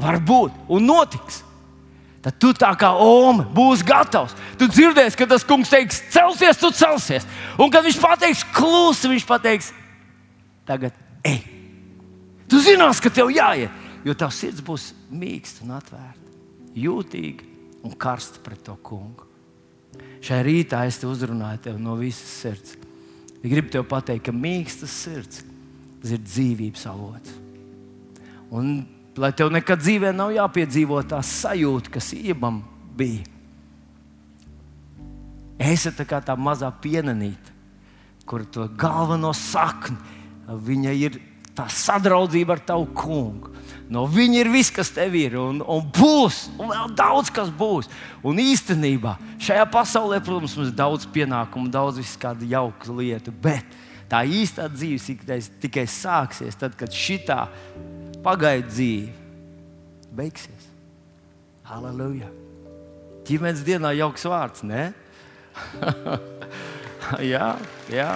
[0.00, 1.40] varbūt un notiks,
[2.22, 4.34] tad tu tā kā Oma būsi gatavs.
[4.58, 7.26] Tu dzirdēsi, ka tas kungs teiks, celsies, tu celsies.
[7.58, 9.72] Un kad viņš pateiks, klusi, viņš pateiks,
[10.68, 10.96] tagad
[11.26, 11.42] ej.
[12.50, 13.72] Tu zinās, ka tev jāiet,
[14.06, 16.32] jo tavs sirds būs mīksta un atvērta,
[16.76, 17.48] jūtīga
[17.82, 19.26] un karsta pret to kungu.
[20.22, 22.76] Šajā rītā es te uzrunāju tevi no visas sirds.
[23.42, 25.42] Es gribu tev pateikt, ka mīkstas sirds
[26.06, 27.34] ir dzīvības avots.
[28.54, 28.84] Un
[29.20, 32.62] lai tev nekad dzīvē nav jāpiedzīvo tā sajūta, kas iebam
[32.96, 33.26] bija.
[35.60, 37.52] Es esmu tā kā tā mazā pienenīte,
[38.26, 39.98] kur to galveno sakni,
[40.48, 41.20] viņa ir
[41.56, 43.52] tā sadraudzība ar tavu kungu.
[43.92, 47.90] No viņa ir viss, kas tev ir, un, un būs, un vēl daudz kas būs.
[48.24, 53.76] Un īstenībā šajā pasaulē, protams, mums ir daudz pienākumu, daudz visādi jauku lietu, bet
[54.08, 57.44] tā īstā dzīve tikai sāksies tad, kad šitā
[58.22, 59.12] pagaidu dzīve
[60.14, 60.68] beigsies.
[61.66, 62.28] Halleluja!
[63.26, 64.90] Ģimenes dienā jauks vārds, ne?
[67.32, 67.52] jā,
[67.92, 68.08] jā.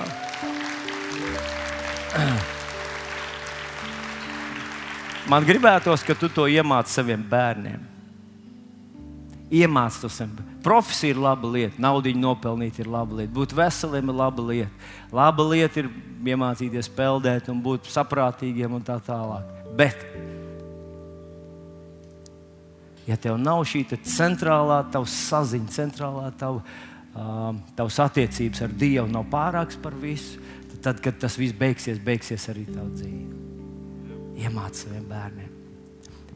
[5.26, 7.95] Man gribētos, ka tu to iemāci saviem bērniem.
[9.50, 10.42] Bērniem.
[10.62, 14.88] Profesija ir laba lieta, naudu nopelnīt ir laba lieta, būt veseliem ir laba lieta.
[15.14, 15.90] Laba lieta ir
[16.26, 19.52] iemācīties peldēt un būt saprātīgiem un tā tālāk.
[19.78, 20.02] Bet,
[23.06, 26.64] ja tev nav šī centrālā tavs saziņa, centrālā tava,
[27.14, 30.42] uh, tavs attiecības ar Dievu nav pārāks par visu,
[30.72, 33.44] tad, tad kad tas viss beigsies, beigsies arī tava dzīve.
[34.42, 35.54] Iemācīt saviem bērniem.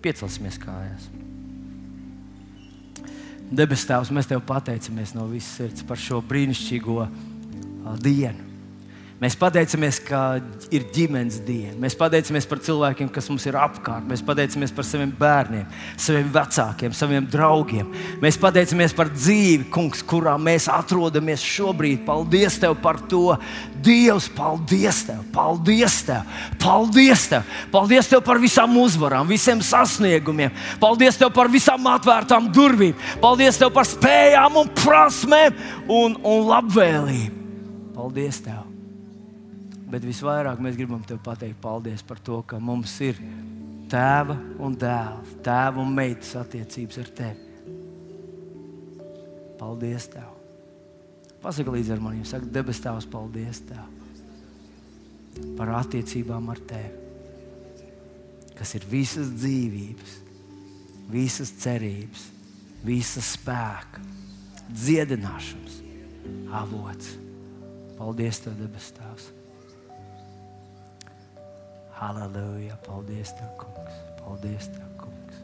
[0.01, 1.11] Piecelsimies kājās.
[3.51, 7.07] Debes Tēvs, mēs Tev pateicamies no visas sirds par šo brīnišķīgo
[8.05, 8.50] dienu.
[9.21, 10.41] Mēs pateicamies, ka
[10.73, 11.75] ir ģimenes diena.
[11.83, 14.07] Mēs pateicamies par cilvēkiem, kas mums ir apkārt.
[14.09, 15.67] Mēs pateicamies par saviem bērniem,
[16.01, 17.91] saviem vecākiem, saviem draugiem.
[18.23, 22.01] Mēs pateicamies par dzīvi, kungs, kurā mēs atrodamies šobrīd.
[22.07, 23.37] Paldies Tev par to!
[23.85, 25.21] Dievs, paldies Tev!
[25.37, 26.41] Paldies Tev!
[26.65, 27.53] Paldies Tev!
[27.77, 30.57] Paldies Tev par visām uzvarām, visiem sasniegumiem!
[30.81, 32.97] Paldies Tev par visām atvērtām durvīm!
[33.21, 35.61] Paldies Tev par spējām un prasmēm
[35.93, 37.49] un, un labvēlību!
[38.01, 38.70] Paldies Tev!
[39.91, 43.19] Bet visvairāk mēs gribam te pateikt paldies par to, ka mums ir
[43.91, 47.49] tēva un dēla, tēva un meitas attiecības ar tevi.
[49.61, 50.37] Paldies Tev!
[51.41, 53.89] Pasaka līdzi ar maniem, saka, debes Tēvs, paldies Tev
[55.57, 57.85] par attiecībām ar Tevi,
[58.59, 60.17] kas ir visas dzīvības,
[61.13, 62.27] visas cerības,
[62.85, 64.03] visas spēka,
[64.69, 65.81] dziedināšanas
[66.61, 67.15] avots.
[67.97, 69.31] Paldies Tev, debes Tēvs!
[72.01, 72.77] Halleluja!
[72.87, 73.93] Paldies, Tev, Kungs!
[74.25, 75.37] Paldies, Tev, Kungs!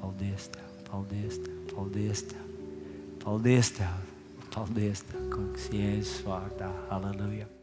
[0.00, 0.62] Paldies, Tev!
[0.90, 1.74] Paldies, Tev!
[1.74, 2.38] Paldies, Tev!
[3.24, 3.86] Paldies, Tev!
[4.54, 5.70] Paldies, Tev, Kungs!
[5.72, 6.68] Jēzus vārdā!
[6.90, 7.55] Halleluja!